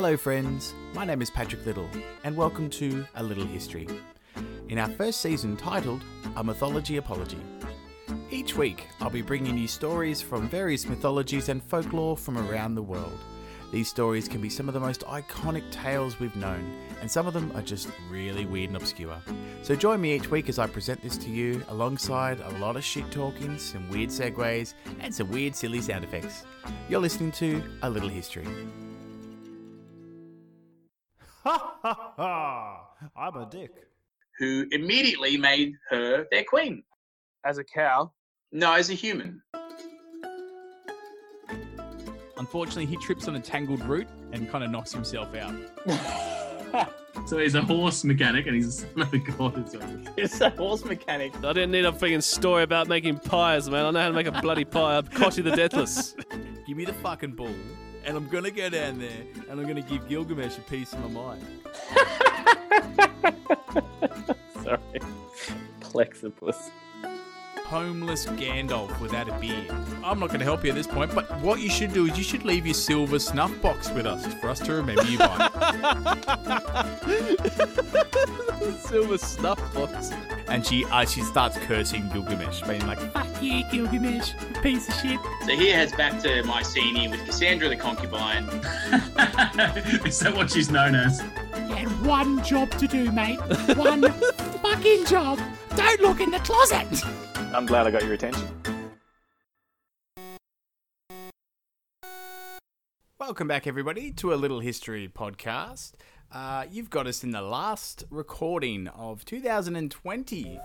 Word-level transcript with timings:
Hello, 0.00 0.16
friends. 0.16 0.76
My 0.94 1.04
name 1.04 1.20
is 1.20 1.28
Patrick 1.28 1.66
Little, 1.66 1.88
and 2.22 2.36
welcome 2.36 2.70
to 2.70 3.04
A 3.16 3.22
Little 3.24 3.44
History. 3.44 3.88
In 4.68 4.78
our 4.78 4.88
first 4.90 5.20
season 5.20 5.56
titled 5.56 6.04
A 6.36 6.44
Mythology 6.44 6.98
Apology. 6.98 7.40
Each 8.30 8.54
week, 8.54 8.86
I'll 9.00 9.10
be 9.10 9.22
bringing 9.22 9.58
you 9.58 9.66
stories 9.66 10.22
from 10.22 10.48
various 10.48 10.86
mythologies 10.86 11.48
and 11.48 11.60
folklore 11.60 12.16
from 12.16 12.38
around 12.38 12.76
the 12.76 12.82
world. 12.82 13.18
These 13.72 13.88
stories 13.88 14.28
can 14.28 14.40
be 14.40 14.48
some 14.48 14.68
of 14.68 14.74
the 14.74 14.78
most 14.78 15.00
iconic 15.00 15.68
tales 15.72 16.20
we've 16.20 16.36
known, 16.36 16.78
and 17.00 17.10
some 17.10 17.26
of 17.26 17.34
them 17.34 17.50
are 17.56 17.62
just 17.62 17.88
really 18.08 18.46
weird 18.46 18.70
and 18.70 18.76
obscure. 18.76 19.20
So 19.62 19.74
join 19.74 20.00
me 20.00 20.14
each 20.14 20.30
week 20.30 20.48
as 20.48 20.60
I 20.60 20.68
present 20.68 21.02
this 21.02 21.16
to 21.18 21.28
you 21.28 21.60
alongside 21.70 22.38
a 22.38 22.50
lot 22.60 22.76
of 22.76 22.84
shit 22.84 23.10
talking, 23.10 23.58
some 23.58 23.90
weird 23.90 24.10
segues, 24.10 24.74
and 25.00 25.12
some 25.12 25.28
weird, 25.28 25.56
silly 25.56 25.80
sound 25.80 26.04
effects. 26.04 26.44
You're 26.88 27.00
listening 27.00 27.32
to 27.32 27.60
A 27.82 27.90
Little 27.90 28.08
History. 28.08 28.46
Ha 31.44 31.78
ha 31.82 32.12
ha! 32.16 32.86
I'm 33.16 33.36
a 33.36 33.48
dick. 33.50 33.70
who 34.38 34.66
immediately 34.72 35.36
made 35.36 35.72
her 35.90 36.26
their 36.30 36.44
queen. 36.44 36.82
as 37.44 37.58
a 37.58 37.64
cow. 37.64 38.12
No, 38.52 38.72
as 38.74 38.90
a 38.90 38.94
human. 38.94 39.42
Unfortunately, 42.36 42.86
he 42.86 42.96
trips 42.98 43.26
on 43.28 43.34
a 43.36 43.40
tangled 43.40 43.84
root 43.84 44.06
and 44.32 44.48
kind 44.50 44.62
of 44.64 44.70
knocks 44.70 44.92
himself 44.92 45.34
out. 45.34 45.54
So 47.26 47.38
he's 47.38 47.54
a 47.56 47.62
horse 47.62 48.04
mechanic 48.04 48.46
and 48.46 48.54
he's 48.54 48.66
a 48.68 48.72
son 48.72 49.02
of 49.02 49.12
a 49.12 49.18
god 49.18 49.66
as 49.66 49.74
well. 49.76 49.98
It's 50.16 50.40
a 50.40 50.50
horse 50.50 50.84
mechanic. 50.84 51.34
I 51.38 51.52
didn't 51.52 51.72
need 51.72 51.84
a 51.84 51.90
freaking 51.92 52.22
story 52.22 52.62
about 52.62 52.86
making 52.88 53.18
pies, 53.18 53.68
man. 53.68 53.86
I 53.86 53.90
know 53.90 54.00
how 54.00 54.08
to 54.08 54.14
make 54.14 54.26
a 54.28 54.40
bloody 54.40 54.64
pie. 54.64 54.98
I'm 54.98 55.04
Koshi 55.04 55.42
the 55.42 55.50
Deathless. 55.56 56.14
Give 56.66 56.76
me 56.76 56.84
the 56.84 56.92
fucking 56.92 57.32
ball, 57.32 57.52
and 58.08 58.16
I'm 58.16 58.26
gonna 58.28 58.50
go 58.50 58.70
down 58.70 58.98
there 58.98 59.22
and 59.50 59.60
I'm 59.60 59.66
gonna 59.66 59.82
give 59.82 60.08
Gilgamesh 60.08 60.56
a 60.56 60.62
piece 60.62 60.94
of 60.94 61.00
my 61.00 61.08
mind. 61.08 61.44
Sorry. 64.64 65.00
Plexippus. 65.80 66.70
Homeless 67.66 68.24
Gandalf 68.24 68.98
without 68.98 69.28
a 69.28 69.38
beard. 69.38 69.70
I'm 70.02 70.18
not 70.18 70.30
gonna 70.30 70.44
help 70.44 70.64
you 70.64 70.70
at 70.70 70.74
this 70.74 70.86
point, 70.86 71.14
but 71.14 71.30
what 71.42 71.60
you 71.60 71.68
should 71.68 71.92
do 71.92 72.06
is 72.06 72.16
you 72.16 72.24
should 72.24 72.46
leave 72.46 72.64
your 72.64 72.74
silver 72.74 73.18
snuff 73.18 73.52
box 73.60 73.90
with 73.90 74.06
us 74.06 74.24
for 74.40 74.48
us 74.48 74.60
to 74.60 74.72
remember 74.72 75.04
you 75.04 75.18
by. 75.18 76.86
Silver 78.80 79.18
snuff 79.18 79.74
box. 79.74 80.10
and 80.48 80.64
she 80.66 80.84
uh, 80.86 81.04
she 81.04 81.22
starts 81.22 81.56
cursing 81.58 82.08
Gilgamesh, 82.10 82.62
being 82.62 82.86
like, 82.86 82.98
"Fuck 83.12 83.42
you, 83.42 83.64
Gilgamesh, 83.70 84.32
piece 84.62 84.88
of 84.88 84.94
shit." 84.94 85.18
So 85.46 85.52
he 85.56 85.68
heads 85.68 85.92
back 85.92 86.20
to 86.22 86.42
Mycenae 86.44 87.08
with 87.08 87.24
Cassandra 87.24 87.68
the 87.68 87.76
concubine. 87.76 88.44
Is 90.06 90.18
that 90.20 90.32
what 90.34 90.50
she's 90.50 90.70
known 90.70 90.94
as? 90.94 91.22
You 91.68 91.74
had 91.74 92.06
one 92.06 92.42
job 92.44 92.70
to 92.72 92.86
do, 92.86 93.10
mate. 93.12 93.38
One 93.76 94.02
fucking 94.62 95.04
job. 95.06 95.38
Don't 95.76 96.00
look 96.00 96.20
in 96.20 96.30
the 96.30 96.40
closet. 96.40 96.86
I'm 97.54 97.66
glad 97.66 97.86
I 97.86 97.90
got 97.90 98.02
your 98.04 98.14
attention. 98.14 98.46
Welcome 103.20 103.48
back, 103.48 103.66
everybody, 103.66 104.12
to 104.12 104.32
a 104.32 104.36
Little 104.36 104.60
History 104.60 105.08
podcast. 105.08 105.92
Uh, 106.30 106.66
you've 106.70 106.90
got 106.90 107.06
us 107.06 107.24
in 107.24 107.30
the 107.30 107.40
last 107.40 108.04
recording 108.10 108.86
of 108.88 109.24
2020. 109.24 110.60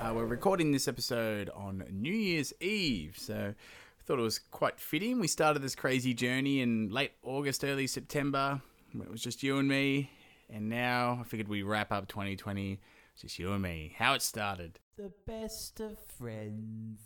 Uh, 0.00 0.12
we're 0.14 0.24
recording 0.24 0.70
this 0.70 0.86
episode 0.86 1.50
on 1.50 1.84
New 1.90 2.12
Year's 2.12 2.52
Eve, 2.60 3.16
so 3.18 3.34
I 3.34 4.02
thought 4.04 4.20
it 4.20 4.22
was 4.22 4.38
quite 4.38 4.78
fitting. 4.78 5.18
We 5.18 5.26
started 5.26 5.62
this 5.62 5.74
crazy 5.74 6.14
journey 6.14 6.60
in 6.60 6.90
late 6.90 7.12
August, 7.24 7.64
early 7.64 7.88
September. 7.88 8.60
It 8.94 9.10
was 9.10 9.20
just 9.20 9.42
you 9.42 9.58
and 9.58 9.66
me, 9.66 10.10
and 10.48 10.68
now 10.68 11.18
I 11.20 11.24
figured 11.24 11.48
we 11.48 11.64
wrap 11.64 11.90
up 11.90 12.06
2020. 12.06 12.78
It's 13.14 13.22
just 13.22 13.38
you 13.40 13.52
and 13.52 13.62
me. 13.62 13.94
How 13.98 14.14
it 14.14 14.22
started. 14.22 14.78
The 14.96 15.12
best 15.26 15.78
of 15.80 15.98
friends. 16.16 17.00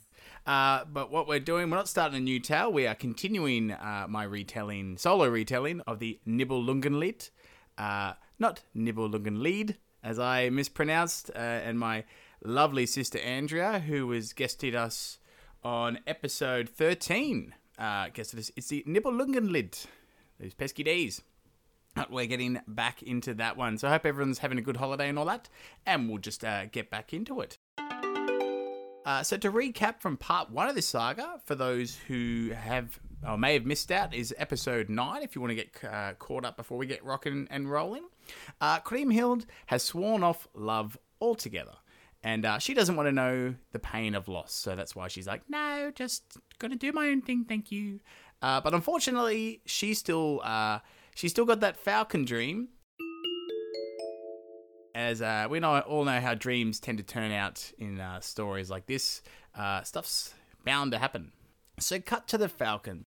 Uh, 0.46 0.84
but 0.84 1.10
what 1.10 1.26
we're 1.26 1.40
doing, 1.40 1.68
we're 1.68 1.76
not 1.76 1.88
starting 1.88 2.18
a 2.18 2.20
new 2.20 2.38
tale. 2.38 2.72
We 2.72 2.86
are 2.86 2.94
continuing 2.94 3.72
uh, 3.72 4.06
my 4.08 4.22
retelling, 4.22 4.96
solo 4.96 5.26
retelling 5.26 5.80
of 5.88 5.98
the 5.98 6.20
Nibelungenlied. 6.24 7.30
Uh, 7.76 8.12
not 8.38 8.62
Nibelungenlied, 8.76 9.74
as 10.04 10.20
I 10.20 10.50
mispronounced, 10.50 11.32
uh, 11.34 11.38
and 11.38 11.80
my 11.80 12.04
lovely 12.44 12.86
sister 12.86 13.18
Andrea, 13.18 13.80
who 13.80 14.06
was 14.06 14.34
guested 14.34 14.76
us 14.76 15.18
on 15.64 15.98
episode 16.06 16.68
13, 16.68 17.52
uh, 17.76 18.10
guested 18.14 18.38
us. 18.38 18.52
It's 18.54 18.68
the 18.68 18.84
Nibelungenlied. 18.86 19.86
Those 20.38 20.54
pesky 20.54 20.84
days. 20.84 21.22
But 21.96 22.12
we're 22.12 22.26
getting 22.26 22.60
back 22.68 23.02
into 23.02 23.34
that 23.34 23.56
one. 23.56 23.78
So 23.78 23.88
I 23.88 23.90
hope 23.90 24.06
everyone's 24.06 24.38
having 24.38 24.58
a 24.58 24.62
good 24.62 24.76
holiday 24.76 25.08
and 25.08 25.18
all 25.18 25.24
that. 25.24 25.48
And 25.84 26.08
we'll 26.08 26.18
just 26.18 26.44
uh, 26.44 26.66
get 26.66 26.88
back 26.88 27.12
into 27.12 27.40
it. 27.40 27.58
Uh, 29.04 29.22
so 29.22 29.36
to 29.36 29.50
recap 29.50 30.00
from 30.00 30.16
part 30.16 30.50
one 30.50 30.68
of 30.68 30.74
this 30.74 30.86
saga, 30.86 31.40
for 31.46 31.54
those 31.54 31.96
who 32.06 32.50
have 32.54 33.00
or 33.26 33.36
may 33.36 33.54
have 33.54 33.66
missed 33.66 33.90
out, 33.90 34.14
is 34.14 34.34
episode 34.38 34.88
nine. 34.88 35.22
If 35.22 35.34
you 35.34 35.40
want 35.40 35.50
to 35.50 35.54
get 35.54 35.70
uh, 35.84 36.12
caught 36.18 36.44
up 36.44 36.56
before 36.56 36.78
we 36.78 36.86
get 36.86 37.04
rocking 37.04 37.48
and 37.50 37.70
rolling, 37.70 38.04
uh, 38.60 38.80
Kriemhild 38.80 39.46
has 39.66 39.82
sworn 39.82 40.22
off 40.22 40.48
love 40.54 40.98
altogether, 41.20 41.74
and 42.22 42.44
uh, 42.44 42.58
she 42.58 42.74
doesn't 42.74 42.96
want 42.96 43.06
to 43.06 43.12
know 43.12 43.54
the 43.72 43.78
pain 43.78 44.14
of 44.14 44.28
loss. 44.28 44.52
So 44.52 44.76
that's 44.76 44.94
why 44.94 45.08
she's 45.08 45.26
like, 45.26 45.42
"No, 45.48 45.90
just 45.94 46.36
gonna 46.58 46.76
do 46.76 46.92
my 46.92 47.08
own 47.08 47.22
thing, 47.22 47.44
thank 47.48 47.72
you." 47.72 48.00
Uh, 48.42 48.60
but 48.60 48.74
unfortunately, 48.74 49.62
she 49.64 49.94
still 49.94 50.40
uh, 50.44 50.80
she's 51.14 51.30
still 51.30 51.46
got 51.46 51.60
that 51.60 51.76
falcon 51.76 52.24
dream 52.24 52.68
as 54.94 55.22
uh, 55.22 55.46
we 55.48 55.60
know, 55.60 55.80
all 55.80 56.04
know 56.04 56.20
how 56.20 56.34
dreams 56.34 56.80
tend 56.80 56.98
to 56.98 57.04
turn 57.04 57.32
out 57.32 57.72
in 57.78 58.00
uh, 58.00 58.20
stories 58.20 58.70
like 58.70 58.86
this. 58.86 59.22
Uh, 59.54 59.82
stuff's 59.82 60.34
bound 60.64 60.92
to 60.92 60.98
happen. 60.98 61.32
So, 61.78 61.98
cut 61.98 62.28
to 62.28 62.38
the 62.38 62.48
Falcon, 62.48 63.06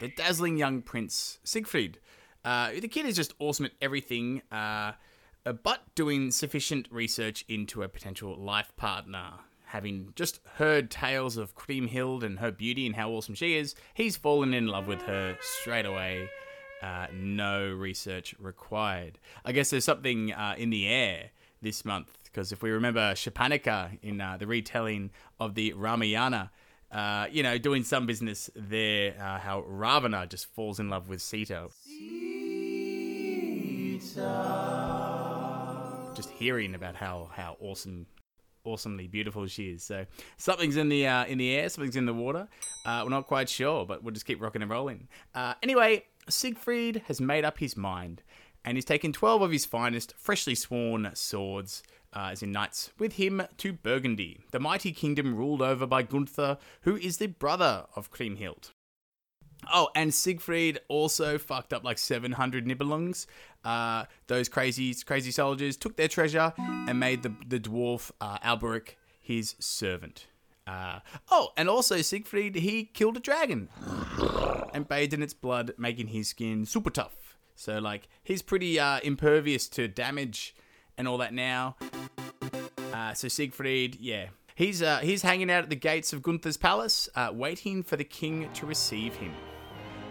the 0.00 0.08
dazzling 0.08 0.56
young 0.56 0.82
prince 0.82 1.38
Siegfried. 1.44 1.98
Uh, 2.44 2.70
the 2.80 2.88
kid 2.88 3.06
is 3.06 3.16
just 3.16 3.34
awesome 3.38 3.66
at 3.66 3.72
everything, 3.80 4.42
uh, 4.50 4.92
uh, 5.46 5.52
but 5.52 5.82
doing 5.94 6.30
sufficient 6.30 6.88
research 6.90 7.44
into 7.48 7.82
a 7.82 7.88
potential 7.88 8.36
life 8.36 8.72
partner. 8.76 9.32
Having 9.66 10.14
just 10.16 10.40
heard 10.56 10.90
tales 10.90 11.36
of 11.36 11.54
Kriemhild 11.54 12.24
and 12.24 12.40
her 12.40 12.50
beauty 12.50 12.86
and 12.86 12.96
how 12.96 13.10
awesome 13.10 13.34
she 13.34 13.56
is, 13.56 13.76
he's 13.94 14.16
fallen 14.16 14.52
in 14.52 14.66
love 14.66 14.88
with 14.88 15.02
her 15.02 15.36
straight 15.40 15.86
away. 15.86 16.28
Uh, 16.82 17.06
no 17.12 17.70
research 17.70 18.34
required. 18.38 19.18
I 19.44 19.52
guess 19.52 19.70
there's 19.70 19.84
something 19.84 20.32
uh, 20.32 20.54
in 20.56 20.70
the 20.70 20.86
air 20.88 21.30
this 21.60 21.84
month 21.84 22.16
because 22.24 22.52
if 22.52 22.62
we 22.62 22.70
remember 22.70 23.12
Shapanika 23.12 23.98
in 24.02 24.20
uh, 24.20 24.36
the 24.38 24.46
retelling 24.46 25.10
of 25.38 25.54
the 25.54 25.72
Ramayana, 25.74 26.50
uh, 26.90 27.26
you 27.30 27.42
know, 27.42 27.58
doing 27.58 27.84
some 27.84 28.06
business 28.06 28.50
there, 28.54 29.14
uh, 29.20 29.38
how 29.38 29.60
Ravana 29.66 30.26
just 30.26 30.46
falls 30.54 30.80
in 30.80 30.88
love 30.88 31.08
with 31.08 31.20
Sita. 31.20 31.68
Just 36.14 36.30
hearing 36.30 36.74
about 36.74 36.96
how 36.96 37.30
how 37.34 37.56
awesome. 37.60 38.06
Awesomely 38.62 39.06
beautiful 39.06 39.46
she 39.46 39.70
is. 39.70 39.82
So 39.82 40.04
something's 40.36 40.76
in 40.76 40.90
the 40.90 41.06
uh, 41.06 41.24
in 41.24 41.38
the 41.38 41.50
air, 41.50 41.66
something's 41.70 41.96
in 41.96 42.04
the 42.04 42.12
water. 42.12 42.46
Uh, 42.84 43.00
we're 43.02 43.08
not 43.08 43.26
quite 43.26 43.48
sure, 43.48 43.86
but 43.86 44.04
we'll 44.04 44.12
just 44.12 44.26
keep 44.26 44.38
rocking 44.38 44.60
and 44.60 44.70
rolling. 44.70 45.08
Uh, 45.34 45.54
anyway, 45.62 46.04
Siegfried 46.30 47.02
has 47.06 47.20
made 47.20 47.44
up 47.44 47.58
his 47.58 47.76
mind, 47.76 48.22
and 48.64 48.76
he's 48.76 48.84
taken 48.84 49.12
12 49.12 49.42
of 49.42 49.50
his 49.50 49.66
finest, 49.66 50.14
freshly 50.16 50.54
sworn 50.54 51.10
swords, 51.14 51.82
uh, 52.14 52.30
as 52.32 52.42
in 52.42 52.52
knights, 52.52 52.90
with 52.98 53.14
him 53.14 53.42
to 53.58 53.72
Burgundy, 53.72 54.40
the 54.50 54.60
mighty 54.60 54.92
kingdom 54.92 55.34
ruled 55.36 55.62
over 55.62 55.86
by 55.86 56.02
Gunther, 56.02 56.58
who 56.82 56.96
is 56.96 57.18
the 57.18 57.28
brother 57.28 57.86
of 57.94 58.10
Kriemhild. 58.10 58.72
Oh, 59.72 59.90
and 59.94 60.12
Siegfried 60.12 60.80
also 60.88 61.38
fucked 61.38 61.72
up 61.72 61.84
like 61.84 61.98
700 61.98 62.66
Nibelungs. 62.66 63.26
Uh, 63.64 64.06
those 64.26 64.48
crazy, 64.48 64.94
crazy 65.04 65.30
soldiers 65.30 65.76
took 65.76 65.96
their 65.96 66.08
treasure 66.08 66.54
and 66.56 66.98
made 66.98 67.22
the, 67.22 67.34
the 67.46 67.60
dwarf 67.60 68.10
uh, 68.20 68.38
Alberic 68.42 68.96
his 69.20 69.54
servant. 69.58 70.26
Uh, 70.70 71.00
oh, 71.32 71.48
and 71.56 71.68
also 71.68 72.00
Siegfried, 72.00 72.54
he 72.54 72.84
killed 72.84 73.16
a 73.16 73.20
dragon 73.20 73.68
and 74.72 74.86
bathed 74.86 75.12
in 75.12 75.22
its 75.22 75.34
blood, 75.34 75.72
making 75.76 76.08
his 76.08 76.28
skin 76.28 76.64
super 76.64 76.90
tough. 76.90 77.36
So, 77.56 77.78
like, 77.78 78.08
he's 78.22 78.40
pretty 78.40 78.78
uh, 78.78 79.00
impervious 79.02 79.68
to 79.70 79.88
damage 79.88 80.54
and 80.96 81.08
all 81.08 81.18
that 81.18 81.34
now. 81.34 81.76
Uh, 82.92 83.14
so 83.14 83.26
Siegfried, 83.26 83.96
yeah, 84.00 84.26
he's 84.54 84.80
uh, 84.80 84.98
he's 84.98 85.22
hanging 85.22 85.50
out 85.50 85.64
at 85.64 85.70
the 85.70 85.76
gates 85.76 86.12
of 86.12 86.22
Gunther's 86.22 86.56
palace, 86.56 87.08
uh, 87.16 87.30
waiting 87.32 87.82
for 87.82 87.96
the 87.96 88.04
king 88.04 88.48
to 88.54 88.66
receive 88.66 89.14
him. 89.16 89.32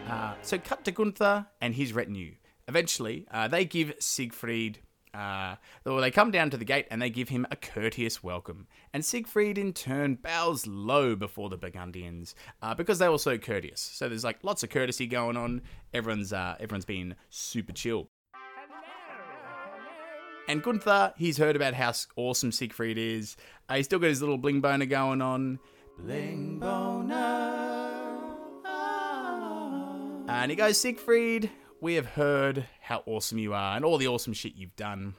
Uh, 0.10 0.34
so 0.42 0.58
cut 0.58 0.84
to 0.86 0.92
Gunther 0.92 1.46
and 1.62 1.74
his 1.74 1.94
retinue. 1.94 2.34
Eventually, 2.68 3.26
they 3.50 3.66
give 3.66 3.94
Siegfried 4.00 4.80
Uh, 5.14 5.56
well, 5.86 5.98
they 5.98 6.12
come 6.12 6.32
down 6.32 6.50
to 6.52 6.58
the 6.58 6.66
gate 6.66 6.88
and 6.92 7.02
they 7.02 7.10
give 7.10 7.30
him 7.30 7.46
a 7.50 7.56
courteous 7.56 8.24
welcome. 8.24 8.68
And 8.94 9.04
Siegfried, 9.04 9.58
in 9.58 9.74
turn, 9.74 10.16
bows 10.16 10.68
low 10.68 11.16
before 11.16 11.50
the 11.50 11.58
Burgundians 11.58 12.36
uh, 12.62 12.76
because 12.76 13.00
they're 13.00 13.10
also 13.10 13.38
courteous. 13.38 13.82
So 13.82 14.08
there's 14.08 14.24
like 14.24 14.44
lots 14.44 14.64
of 14.64 14.70
courtesy 14.70 15.08
going 15.08 15.38
on. 15.38 15.62
Everyone's 15.94 16.32
uh, 16.32 16.56
everyone's 16.60 16.86
being 16.86 17.16
super 17.30 17.74
chill. 17.74 18.10
And 20.48 20.64
Gunther, 20.64 21.14
he's 21.16 21.38
heard 21.38 21.56
about 21.56 21.76
how 21.76 21.94
awesome 22.16 22.52
Siegfried 22.52 22.98
is. 22.98 23.38
Uh, 23.68 23.76
he's 23.76 23.86
still 23.86 24.00
got 24.00 24.08
his 24.08 24.22
little 24.22 24.38
bling 24.38 24.62
boner 24.62 24.88
going 24.88 25.22
on. 25.22 25.60
Bling 26.00 26.60
boner. 26.60 27.68
And 30.28 30.50
he 30.52 30.56
goes, 30.56 30.80
Siegfried, 30.80 31.52
we 31.82 31.96
have 31.96 32.06
heard 32.06 32.66
how 32.90 33.04
awesome 33.06 33.38
you 33.38 33.54
are 33.54 33.76
and 33.76 33.86
all 33.86 34.00
the 34.00 34.08
awesome 34.08 34.34
shit 34.34 34.56
you've 34.56 34.76
done, 34.76 35.14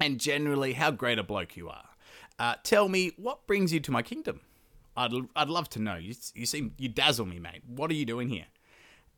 and 0.00 0.20
generally 0.20 0.74
how 0.74 0.92
great 0.92 1.18
a 1.18 1.22
bloke 1.24 1.56
you 1.56 1.68
are. 1.68 1.88
Uh, 2.38 2.54
tell 2.62 2.88
me, 2.88 3.10
what 3.16 3.44
brings 3.48 3.72
you 3.72 3.80
to 3.80 3.90
my 3.90 4.02
kingdom? 4.02 4.40
I'd, 4.96 5.12
I'd 5.34 5.48
love 5.48 5.68
to 5.70 5.80
know. 5.80 5.96
You, 5.96 6.14
you 6.34 6.46
seem 6.46 6.74
you 6.78 6.88
dazzle 6.88 7.26
me, 7.26 7.40
mate. 7.40 7.62
What 7.66 7.90
are 7.90 7.94
you 7.94 8.04
doing 8.04 8.28
here? 8.28 8.46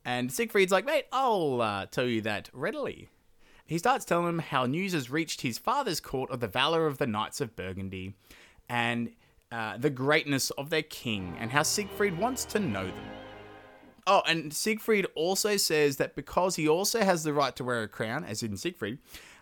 And 0.03 0.33
Siegfried's 0.33 0.73
like, 0.73 0.87
mate, 0.87 1.05
I'll 1.13 1.61
uh, 1.61 1.87
tell 1.87 2.07
you 2.07 2.23
that 2.23 2.49
readily. 2.55 3.11
He 3.67 3.77
starts 3.77 4.07
telling 4.07 4.29
him 4.29 4.39
how 4.39 4.65
news 4.65 4.95
has 4.95 5.11
reached 5.11 5.43
his 5.43 5.59
father's 5.59 6.01
court 6.01 6.31
of 6.31 6.41
the 6.41 6.49
valor 6.49 6.87
of 6.87 6.97
the 6.97 7.07
knights 7.07 7.43
of 7.43 7.55
Burgundy, 7.55 8.15
and 8.67 9.11
uh, 9.53 9.77
the 9.77 9.91
greatness 9.91 10.49
of 10.53 10.71
their 10.71 10.83
king, 10.83 11.37
and 11.39 11.51
how 11.51 11.63
Siegfried 11.63 12.17
wants 12.17 12.47
to 12.47 12.59
know 12.59 12.87
them. 12.87 13.24
Oh, 14.07 14.23
and 14.27 14.53
Siegfried 14.53 15.07
also 15.15 15.57
says 15.57 15.97
that 15.97 16.15
because 16.15 16.57
he 16.57 16.69
also 16.69 17.03
has 17.03 17.25
the 17.25 17.33
right 17.33 17.57
to 17.57 17.65
wear 17.65 17.83
a 17.83 17.89
crown, 17.89 18.23
as 18.23 18.43
in 18.43 18.57
Siegfried, 18.57 18.99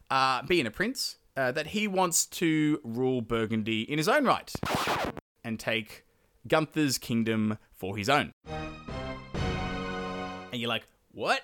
uh, 0.08 0.42
being 0.42 0.66
a 0.66 0.70
prince, 0.70 1.16
uh, 1.36 1.50
that 1.52 1.68
he 1.68 1.88
wants 1.88 2.26
to 2.26 2.80
rule 2.84 3.22
Burgundy 3.22 3.82
in 3.82 3.98
his 3.98 4.08
own 4.08 4.24
right 4.24 4.52
and 5.42 5.58
take 5.58 6.04
Gunther's 6.46 6.96
kingdom 6.98 7.58
for 7.72 7.96
his 7.96 8.08
own. 8.08 8.30
And 10.52 10.60
you're 10.60 10.68
like, 10.68 10.86
what? 11.10 11.42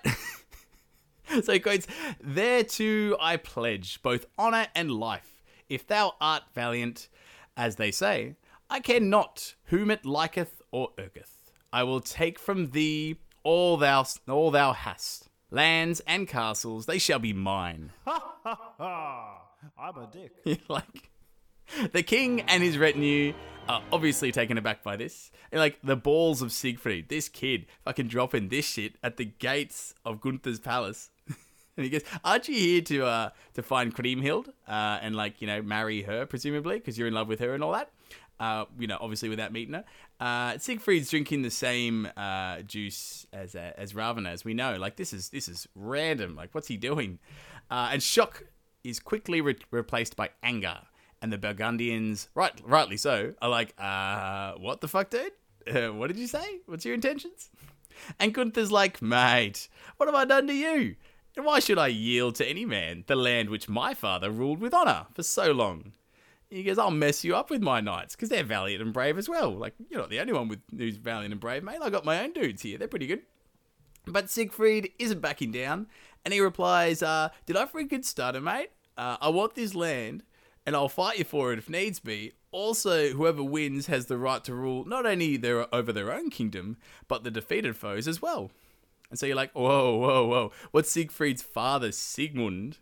so 1.43 1.53
he 1.53 1.59
quotes, 1.59 1.87
Thereto 2.23 3.17
I 3.19 3.35
pledge 3.35 4.01
both 4.01 4.27
honour 4.37 4.67
and 4.73 4.91
life, 4.91 5.43
if 5.67 5.85
thou 5.85 6.13
art 6.21 6.43
valiant, 6.53 7.09
as 7.57 7.75
they 7.75 7.91
say, 7.91 8.35
I 8.69 8.79
care 8.79 9.01
not 9.01 9.55
whom 9.65 9.91
it 9.91 10.03
liketh 10.03 10.61
or 10.71 10.91
irketh. 10.97 11.38
I 11.71 11.83
will 11.83 12.01
take 12.01 12.39
from 12.39 12.71
thee 12.71 13.17
all 13.43 13.77
thou 13.77 14.05
all 14.27 14.51
thou 14.51 14.73
hast. 14.73 15.29
Lands 15.51 16.01
and 16.05 16.27
castles, 16.27 16.85
they 16.85 16.99
shall 16.99 17.19
be 17.19 17.33
mine. 17.33 17.91
Ha 18.05 18.23
ha 18.43 18.73
ha! 18.77 19.41
I'm 19.77 19.97
a 19.97 20.09
dick. 20.11 20.61
Like 20.69 21.09
the 21.91 22.03
king 22.03 22.41
and 22.41 22.63
his 22.63 22.77
retinue 22.77 23.33
are 23.67 23.83
obviously 23.91 24.31
taken 24.31 24.57
aback 24.57 24.83
by 24.83 24.95
this. 24.95 25.31
And 25.51 25.59
like 25.59 25.77
the 25.83 25.95
balls 25.95 26.41
of 26.41 26.51
Siegfried, 26.51 27.09
this 27.09 27.29
kid 27.29 27.65
fucking 27.83 28.07
dropping 28.07 28.49
this 28.49 28.65
shit 28.65 28.93
at 29.03 29.17
the 29.17 29.25
gates 29.25 29.93
of 30.05 30.21
Gunther's 30.21 30.59
palace. 30.59 31.11
and 31.77 31.83
he 31.83 31.89
goes, 31.89 32.01
"Aren't 32.23 32.47
you 32.47 32.55
here 32.55 32.81
to 32.81 33.05
uh 33.05 33.29
to 33.53 33.61
find 33.61 33.95
Kriemhild 33.95 34.49
uh 34.67 34.99
and 35.01 35.15
like 35.15 35.41
you 35.41 35.47
know 35.47 35.61
marry 35.61 36.03
her 36.03 36.25
presumably 36.25 36.77
because 36.77 36.97
you're 36.97 37.07
in 37.07 37.13
love 37.13 37.27
with 37.27 37.39
her 37.39 37.53
and 37.53 37.63
all 37.63 37.73
that." 37.73 37.91
Uh, 38.39 38.65
you 38.79 38.87
know, 38.87 38.97
obviously 39.01 39.27
without 39.27 39.51
meeting 39.51 39.73
her. 39.73 39.83
Uh, 40.19 40.57
Siegfried's 40.57 41.09
drinking 41.09 41.41
the 41.41 41.51
same 41.51 42.07
uh, 42.15 42.61
juice 42.61 43.27
as 43.33 43.53
uh, 43.55 43.73
as 43.77 43.93
Ravana, 43.93 44.29
as 44.29 44.45
we 44.45 44.53
know. 44.53 44.77
Like 44.77 44.95
this 44.95 45.11
is 45.11 45.29
this 45.29 45.47
is 45.49 45.67
random. 45.75 46.35
Like 46.35 46.55
what's 46.55 46.67
he 46.67 46.77
doing? 46.77 47.19
Uh, 47.69 47.89
and 47.91 48.01
shock 48.01 48.45
is 48.83 48.99
quickly 48.99 49.41
re- 49.41 49.57
replaced 49.71 50.15
by 50.15 50.29
anger, 50.41 50.79
and 51.21 51.31
the 51.31 51.37
Burgundians, 51.37 52.29
right, 52.33 52.53
rightly 52.63 52.97
so, 52.97 53.33
are 53.41 53.49
like, 53.49 53.73
uh, 53.77 54.53
what 54.53 54.81
the 54.81 54.87
fuck, 54.87 55.09
dude? 55.09 55.31
Uh, 55.67 55.93
what 55.93 56.07
did 56.07 56.17
you 56.17 56.27
say? 56.27 56.61
What's 56.65 56.85
your 56.85 56.95
intentions? 56.95 57.49
And 58.19 58.33
Gunther's 58.33 58.71
like, 58.71 59.01
mate, 59.01 59.67
what 59.97 60.07
have 60.07 60.15
I 60.15 60.25
done 60.25 60.47
to 60.47 60.53
you? 60.53 60.95
And 61.35 61.45
why 61.45 61.59
should 61.59 61.77
I 61.77 61.87
yield 61.87 62.35
to 62.35 62.47
any 62.47 62.65
man 62.65 63.03
the 63.07 63.15
land 63.15 63.49
which 63.49 63.69
my 63.69 63.93
father 63.93 64.31
ruled 64.31 64.59
with 64.59 64.73
honor 64.73 65.07
for 65.13 65.23
so 65.23 65.51
long? 65.51 65.93
He 66.49 66.63
goes, 66.63 66.79
I'll 66.79 66.89
mess 66.89 67.23
you 67.23 67.35
up 67.35 67.49
with 67.49 67.61
my 67.61 67.79
knights 67.79 68.15
because 68.15 68.29
they're 68.29 68.43
valiant 68.43 68.81
and 68.81 68.91
brave 68.91 69.17
as 69.17 69.29
well. 69.29 69.51
Like, 69.51 69.75
you're 69.89 69.99
not 69.99 70.09
the 70.09 70.19
only 70.19 70.33
one 70.33 70.47
with 70.47 70.61
who's 70.75 70.97
valiant 70.97 71.31
and 71.31 71.39
brave, 71.39 71.63
mate. 71.63 71.79
I 71.81 71.89
got 71.89 72.05
my 72.05 72.23
own 72.23 72.33
dudes 72.33 72.63
here. 72.63 72.77
They're 72.77 72.87
pretty 72.87 73.07
good. 73.07 73.21
But 74.07 74.29
Siegfried 74.29 74.91
isn't 74.97 75.21
backing 75.21 75.51
down, 75.51 75.87
and 76.25 76.33
he 76.33 76.39
replies, 76.39 77.03
uh, 77.03 77.29
Did 77.45 77.55
I 77.55 77.65
freaking 77.65 78.03
stutter, 78.03 78.41
mate? 78.41 78.71
Uh, 78.97 79.17
I 79.21 79.29
want 79.29 79.55
this 79.55 79.75
land, 79.75 80.23
and 80.65 80.75
I'll 80.75 80.89
fight 80.89 81.19
you 81.19 81.23
for 81.23 81.53
it 81.53 81.59
if 81.59 81.69
needs 81.69 81.99
be. 81.99 82.33
Also, 82.51 83.09
whoever 83.09 83.43
wins 83.43 83.85
has 83.85 84.07
the 84.07 84.17
right 84.17 84.43
to 84.43 84.55
rule 84.55 84.83
not 84.85 85.05
only 85.05 85.37
their, 85.37 85.73
over 85.73 85.93
their 85.93 86.11
own 86.11 86.31
kingdom, 86.31 86.77
but 87.07 87.23
the 87.23 87.29
defeated 87.29 87.77
foes 87.77 88.07
as 88.07 88.21
well. 88.21 88.49
And 89.09 89.19
so 89.19 89.25
you're 89.25 89.35
like, 89.35 89.51
whoa, 89.53 89.95
whoa, 89.95 90.25
whoa. 90.25 90.51
What's 90.71 90.91
Siegfried's 90.91 91.41
father, 91.41 91.91
Sigmund, 91.91 92.79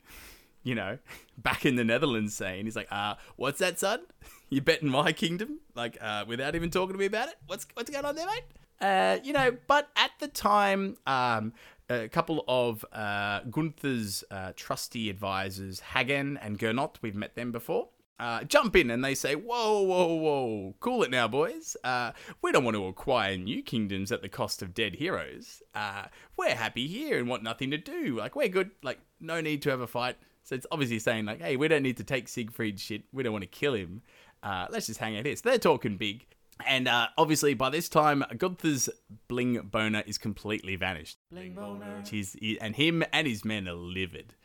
you 0.68 0.76
know, 0.76 0.98
back 1.38 1.66
in 1.66 1.76
the 1.76 1.84
Netherlands 1.84 2.36
saying? 2.36 2.66
He's 2.66 2.76
like, 2.76 2.92
uh, 2.92 3.16
what's 3.38 3.60
that, 3.60 3.80
son? 3.80 4.02
You 4.50 4.62
betting 4.62 4.88
my 4.88 5.12
kingdom? 5.12 5.60
Like, 5.76 5.98
uh, 6.00 6.24
without 6.26 6.56
even 6.56 6.70
talking 6.70 6.94
to 6.94 6.98
me 6.98 7.08
about 7.08 7.28
it? 7.28 7.36
What's, 7.48 7.68
what's 7.74 7.92
going 7.92 8.06
on 8.06 8.16
there, 8.16 8.28
mate? 8.28 8.46
Uh, 8.80 9.18
you 9.22 9.34
know, 9.34 9.58
but 9.68 9.90
at 9.98 10.12
the 10.22 10.30
time, 10.30 10.96
um, 11.06 11.52
a 11.90 12.08
couple 12.08 12.46
of 12.48 12.86
uh, 12.94 13.42
Gunther's 13.52 14.24
uh, 14.32 14.54
trusty 14.56 15.10
advisors, 15.10 15.82
Hagen 15.82 16.38
and 16.38 16.58
Gernot, 16.58 16.96
we've 17.02 17.14
met 17.14 17.36
them 17.36 17.52
before, 17.52 17.90
uh, 18.20 18.44
jump 18.46 18.76
in 18.76 18.90
and 18.90 19.04
they 19.04 19.14
say, 19.14 19.36
Whoa, 19.36 19.82
whoa, 19.82 20.16
whoa, 20.16 20.76
cool 20.80 21.04
it 21.04 21.12
now, 21.12 21.28
boys. 21.28 21.78
Uh, 21.84 22.14
we 22.42 22.52
don't 22.52 22.64
want 22.64 22.76
to 22.76 22.86
acquire 22.86 23.38
new 23.38 23.62
kingdoms 23.62 24.12
at 24.12 24.22
the 24.22 24.30
cost 24.30 24.62
of 24.62 24.74
dead 24.74 24.96
heroes. 24.96 25.62
Uh, 25.76 26.06
we're 26.36 26.56
happy 26.56 26.88
here 26.88 27.20
and 27.20 27.28
want 27.28 27.44
nothing 27.44 27.70
to 27.72 27.78
do. 27.78 28.18
Like, 28.18 28.36
we're 28.36 28.48
good. 28.48 28.72
Like, 28.82 29.00
no 29.20 29.42
need 29.42 29.62
to 29.64 29.70
have 29.70 29.82
a 29.82 29.88
fight. 29.88 30.16
So 30.48 30.56
it's 30.56 30.66
obviously 30.72 31.00
saying, 31.00 31.26
like, 31.26 31.42
hey, 31.42 31.58
we 31.58 31.68
don't 31.68 31.84
need 31.84 31.98
to 31.98 32.06
take 32.06 32.30
Siegfried's 32.30 32.82
shit. 32.82 33.04
We 33.12 33.22
don't 33.22 33.34
want 33.34 33.44
to 33.44 33.50
kill 33.50 33.74
him. 33.74 34.02
Uh, 34.42 34.68
let's 34.70 34.88
just 34.88 34.98
hang 34.98 35.18
out 35.18 35.26
here. 35.26 35.36
So 35.36 35.50
they're 35.50 35.58
talking 35.58 35.98
big. 35.98 36.26
And 36.66 36.88
uh, 36.88 37.08
obviously, 37.18 37.54
by 37.54 37.70
this 37.70 37.90
time, 37.90 38.24
Gunther's 38.38 38.90
bling 39.28 39.60
boner 39.60 40.04
is 40.08 40.18
completely 40.18 40.78
vanished. 40.78 41.18
Bling 41.34 41.54
boner. 41.54 42.02
He's, 42.10 42.32
he, 42.40 42.58
and 42.62 42.78
him 42.78 43.04
and 43.12 43.28
his 43.28 43.44
men 43.44 43.68
are 43.68 43.74
livid. 43.74 44.36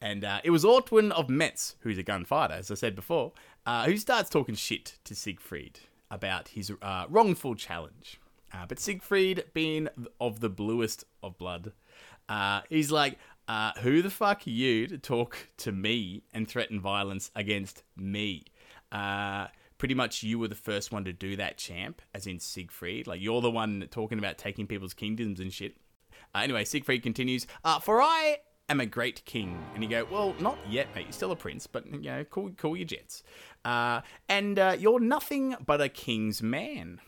And 0.00 0.24
uh, 0.24 0.40
it 0.44 0.50
was 0.50 0.62
Ortwin 0.62 1.10
of 1.10 1.28
Metz, 1.28 1.74
who's 1.80 1.98
a 1.98 2.04
gunfighter, 2.04 2.54
as 2.54 2.70
I 2.70 2.74
said 2.74 2.94
before, 2.94 3.32
uh, 3.66 3.86
who 3.86 3.96
starts 3.96 4.30
talking 4.30 4.54
shit 4.54 4.98
to 5.02 5.16
Siegfried 5.16 5.80
about 6.12 6.48
his 6.48 6.72
uh, 6.80 7.06
wrongful 7.08 7.56
challenge. 7.56 8.20
Uh, 8.54 8.66
but 8.68 8.78
Siegfried, 8.78 9.46
being 9.52 9.88
of 10.20 10.38
the 10.38 10.48
bluest 10.48 11.04
of 11.24 11.36
blood, 11.38 11.72
uh, 12.28 12.60
he's 12.68 12.92
like, 12.92 13.18
uh, 13.50 13.72
Who 13.80 14.00
the 14.00 14.10
fuck 14.10 14.46
are 14.46 14.50
you 14.50 14.86
to 14.86 14.96
talk 14.96 15.48
to 15.58 15.72
me 15.72 16.22
and 16.32 16.46
threaten 16.46 16.80
violence 16.80 17.32
against 17.34 17.82
me? 17.96 18.44
Uh, 18.92 19.48
pretty 19.76 19.94
much 19.94 20.22
you 20.22 20.38
were 20.38 20.46
the 20.46 20.54
first 20.54 20.92
one 20.92 21.04
to 21.04 21.12
do 21.12 21.34
that, 21.34 21.56
champ, 21.56 22.00
as 22.14 22.28
in 22.28 22.38
Siegfried. 22.38 23.08
Like, 23.08 23.20
you're 23.20 23.40
the 23.40 23.50
one 23.50 23.88
talking 23.90 24.20
about 24.20 24.38
taking 24.38 24.68
people's 24.68 24.94
kingdoms 24.94 25.40
and 25.40 25.52
shit. 25.52 25.76
Uh, 26.32 26.42
anyway, 26.42 26.64
Siegfried 26.64 27.02
continues, 27.02 27.48
uh, 27.64 27.80
For 27.80 28.00
I 28.00 28.38
am 28.68 28.78
a 28.78 28.86
great 28.86 29.24
king. 29.24 29.60
And 29.74 29.82
you 29.82 29.90
go, 29.90 30.06
Well, 30.08 30.36
not 30.38 30.58
yet, 30.68 30.94
mate. 30.94 31.06
You're 31.06 31.12
still 31.12 31.32
a 31.32 31.36
prince, 31.36 31.66
but, 31.66 31.84
you 31.92 31.98
know, 31.98 32.22
call, 32.22 32.50
cool 32.50 32.76
your 32.76 32.86
jets. 32.86 33.24
Uh, 33.64 34.02
and 34.28 34.60
uh, 34.60 34.76
you're 34.78 35.00
nothing 35.00 35.56
but 35.66 35.80
a 35.80 35.88
king's 35.88 36.40
man. 36.40 37.00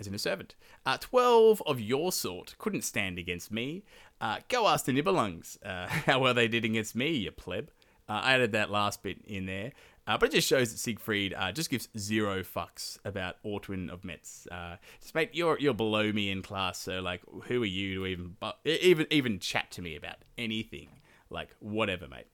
As 0.00 0.08
in 0.08 0.14
a 0.14 0.18
servant. 0.18 0.56
Uh, 0.84 0.96
Twelve 0.98 1.62
of 1.66 1.80
your 1.80 2.10
sort 2.10 2.56
couldn't 2.58 2.82
stand 2.82 3.16
against 3.16 3.52
me. 3.52 3.84
Uh, 4.20 4.38
go 4.48 4.68
ask 4.68 4.84
the 4.84 4.92
Nibelungs 4.92 5.58
uh, 5.64 5.86
how 6.06 6.18
well 6.20 6.34
they 6.34 6.48
did 6.48 6.64
against 6.64 6.94
me, 6.94 7.10
you 7.10 7.30
pleb. 7.30 7.70
Uh, 8.08 8.20
I 8.22 8.34
added 8.34 8.52
that 8.52 8.70
last 8.70 9.02
bit 9.02 9.18
in 9.26 9.46
there. 9.46 9.72
Uh, 10.06 10.18
but 10.18 10.28
it 10.28 10.32
just 10.32 10.48
shows 10.48 10.70
that 10.70 10.78
Siegfried 10.78 11.32
uh, 11.34 11.50
just 11.50 11.70
gives 11.70 11.88
zero 11.96 12.42
fucks 12.42 12.98
about 13.06 13.36
Ortwin 13.42 13.90
of 13.90 14.04
Metz. 14.04 14.46
Uh, 14.50 14.76
just 15.00 15.14
mate, 15.14 15.30
you're 15.32 15.58
you're 15.58 15.72
below 15.72 16.12
me 16.12 16.30
in 16.30 16.42
class, 16.42 16.78
so 16.78 17.00
like, 17.00 17.22
who 17.44 17.62
are 17.62 17.66
you 17.66 18.00
to 18.00 18.06
even 18.06 18.36
but 18.38 18.58
even 18.64 19.06
even 19.10 19.38
chat 19.38 19.70
to 19.72 19.82
me 19.82 19.96
about 19.96 20.16
anything? 20.36 20.88
Like, 21.30 21.56
whatever, 21.58 22.06
mate. 22.06 22.26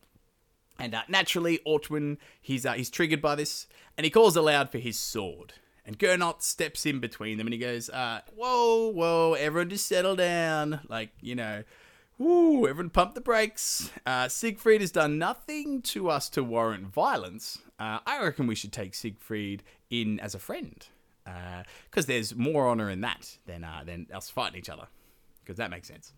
And 0.81 0.95
uh, 0.95 1.03
naturally, 1.09 1.61
Ortwin 1.65 2.17
he's 2.41 2.67
uh, 2.67 2.73
he's 2.73 2.91
triggered 2.91 3.23
by 3.23 3.37
this, 3.37 3.69
and 3.97 4.05
he 4.05 4.11
calls 4.11 4.35
aloud 4.35 4.71
for 4.73 4.79
his 4.79 4.99
sword. 4.99 5.53
And 5.87 5.99
Gernot 5.99 6.43
steps 6.43 6.87
in 6.87 7.01
between 7.01 7.39
them, 7.39 7.47
and 7.47 7.55
he 7.55 7.59
goes, 7.59 7.89
uh, 7.91 8.21
"Whoa, 8.35 8.89
whoa, 8.89 9.35
everyone, 9.35 9.71
just 9.71 9.87
settle 9.87 10.17
down. 10.17 10.81
Like, 10.89 11.11
you 11.21 11.35
know, 11.35 11.65
Woo, 12.21 12.69
everyone 12.69 12.91
pump 12.91 13.15
the 13.15 13.21
brakes. 13.23 13.91
Uh, 14.05 14.29
Siegfried 14.29 14.83
has 14.83 14.93
done 14.93 15.17
nothing 15.19 15.81
to 15.81 16.11
us 16.11 16.29
to 16.29 16.45
warrant 16.45 16.87
violence. 16.89 17.61
Uh, 17.79 18.01
I 18.05 18.23
reckon 18.23 18.47
we 18.47 18.55
should 18.55 18.75
take 18.75 18.95
Siegfried 18.95 19.63
in 19.89 20.21
as 20.21 20.35
a 20.35 20.39
friend. 20.39 20.87
Because 21.91 22.05
there's 22.05 22.35
more 22.35 22.69
honour 22.69 22.91
in 22.91 23.01
that 23.01 23.39
than, 23.47 23.65
uh, 23.65 23.85
than 23.87 24.07
us 24.13 24.29
fighting 24.29 24.59
each 24.59 24.69
other. 24.69 24.89
Because 25.43 25.57
that 25.57 25.71
makes 25.71 25.89
sense. 25.89 26.13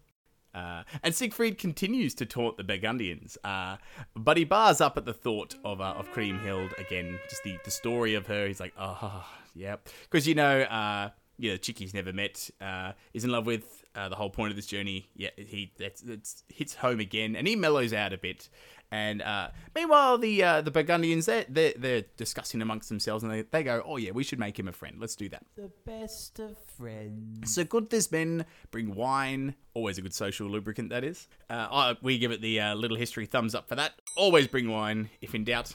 Uh, 0.52 0.83
and 1.04 1.14
Siegfried 1.14 1.57
continues 1.57 2.14
to 2.16 2.26
taunt 2.26 2.57
the 2.57 2.64
Burgundians, 2.64 3.38
uh, 3.45 3.76
but 4.14 4.37
he 4.37 4.45
bars 4.45 4.81
up 4.81 4.99
at 4.99 5.04
the 5.04 5.14
thought 5.14 5.54
of 5.64 5.81
uh, 5.81 5.95
of 5.97 6.12
Kriemhild 6.12 6.78
again. 6.78 7.19
Just 7.31 7.42
the, 7.42 7.57
the 7.64 7.71
story 7.71 8.14
of 8.14 8.26
her. 8.26 8.47
He's 8.47 8.61
like, 8.61 8.75
oh, 8.76 9.25
yeah, 9.54 9.76
because 10.02 10.26
you 10.26 10.35
know, 10.35 10.62
uh, 10.62 11.11
you 11.38 11.50
know, 11.50 11.56
chick 11.56 11.78
he's 11.78 11.94
never 11.94 12.12
met 12.12 12.50
uh, 12.61 12.92
is 13.12 13.25
in 13.25 13.30
love 13.30 13.47
with. 13.47 13.78
Uh, 13.94 14.09
the 14.09 14.16
whole 14.16 14.30
point 14.30 14.49
of 14.49 14.56
this 14.56 14.64
journey, 14.64 15.11
yeah, 15.14 15.28
he 15.37 15.71
that's, 15.78 16.00
that's 16.00 16.44
hits 16.49 16.75
home 16.75 16.99
again, 16.99 17.37
and 17.37 17.47
he 17.47 17.54
mellows 17.54 17.92
out 17.92 18.14
a 18.14 18.16
bit. 18.16 18.49
And 18.92 19.23
uh, 19.23 19.49
meanwhile, 19.75 20.18
the 20.18 20.42
uh, 20.44 20.61
the 20.61 20.71
Burgundians 20.71 21.25
they're, 21.25 21.47
they're 21.49 21.73
they're 21.78 22.04
discussing 22.18 22.61
amongst 22.61 22.90
themselves, 22.90 23.25
and 23.25 23.32
they, 23.32 23.42
they 23.42 23.62
go, 23.62 23.82
"Oh 23.85 23.97
yeah, 23.97 24.11
we 24.11 24.23
should 24.23 24.38
make 24.38 24.59
him 24.59 24.68
a 24.68 24.73
friend. 24.73 24.97
Let's 25.00 25.16
do 25.16 25.30
that." 25.30 25.44
The 25.56 25.71
best 25.87 26.38
of 26.38 26.59
friends. 26.59 27.54
So 27.54 27.64
Gunther's 27.64 28.12
men 28.12 28.44
bring 28.71 28.94
wine, 28.94 29.54
always 29.73 29.97
a 29.97 30.02
good 30.02 30.12
social 30.12 30.47
lubricant, 30.47 30.90
that 30.90 31.04
is. 31.04 31.26
Uh, 31.49 31.68
I, 31.71 31.97
we 32.02 32.18
give 32.18 32.32
it 32.32 32.42
the 32.42 32.61
uh, 32.61 32.75
little 32.75 32.99
history 32.99 33.25
thumbs 33.25 33.54
up 33.54 33.66
for 33.66 33.76
that. 33.76 33.92
Always 34.14 34.47
bring 34.47 34.68
wine, 34.71 35.09
if 35.23 35.35
in 35.35 35.44
doubt. 35.44 35.75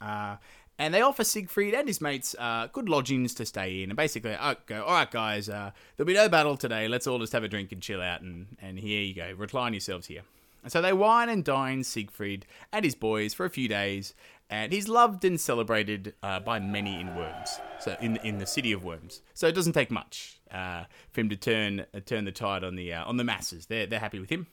Uh, 0.00 0.36
and 0.78 0.94
they 0.94 1.02
offer 1.02 1.24
Siegfried 1.24 1.74
and 1.74 1.88
his 1.88 2.00
mates 2.00 2.36
uh, 2.38 2.68
good 2.72 2.88
lodgings 2.88 3.34
to 3.34 3.46
stay 3.46 3.82
in. 3.82 3.90
And 3.90 3.96
basically, 3.96 4.34
uh, 4.34 4.54
go, 4.66 4.84
all 4.84 4.94
right, 4.94 5.10
guys, 5.10 5.48
uh, 5.48 5.72
there'll 5.96 6.06
be 6.06 6.14
no 6.14 6.28
battle 6.28 6.56
today. 6.56 6.88
Let's 6.88 7.06
all 7.06 7.18
just 7.18 7.32
have 7.32 7.44
a 7.44 7.48
drink 7.48 7.72
and 7.72 7.82
chill 7.82 8.00
out. 8.00 8.20
And, 8.20 8.56
and 8.60 8.78
here 8.78 9.02
you 9.02 9.14
go, 9.14 9.32
recline 9.36 9.72
yourselves 9.72 10.06
here. 10.06 10.22
And 10.62 10.72
so 10.72 10.80
they 10.80 10.92
wine 10.92 11.28
and 11.28 11.44
dine 11.44 11.84
Siegfried 11.84 12.46
and 12.72 12.84
his 12.84 12.94
boys 12.94 13.34
for 13.34 13.44
a 13.44 13.50
few 13.50 13.68
days. 13.68 14.14
And 14.50 14.72
he's 14.72 14.88
loved 14.88 15.24
and 15.24 15.38
celebrated 15.38 16.14
uh, 16.22 16.40
by 16.40 16.58
many 16.58 16.98
in 16.98 17.14
Worms, 17.14 17.60
so 17.80 17.94
in 18.00 18.16
in 18.24 18.38
the 18.38 18.46
city 18.46 18.72
of 18.72 18.82
Worms. 18.82 19.20
So 19.34 19.46
it 19.46 19.54
doesn't 19.54 19.74
take 19.74 19.90
much 19.90 20.40
uh, 20.50 20.84
for 21.12 21.20
him 21.20 21.28
to 21.28 21.36
turn 21.36 21.84
uh, 21.92 22.00
turn 22.00 22.24
the 22.24 22.32
tide 22.32 22.64
on 22.64 22.74
the 22.74 22.94
uh, 22.94 23.04
on 23.04 23.18
the 23.18 23.24
masses. 23.24 23.66
They're 23.66 23.86
they're 23.86 24.00
happy 24.00 24.18
with 24.18 24.30
him. 24.30 24.46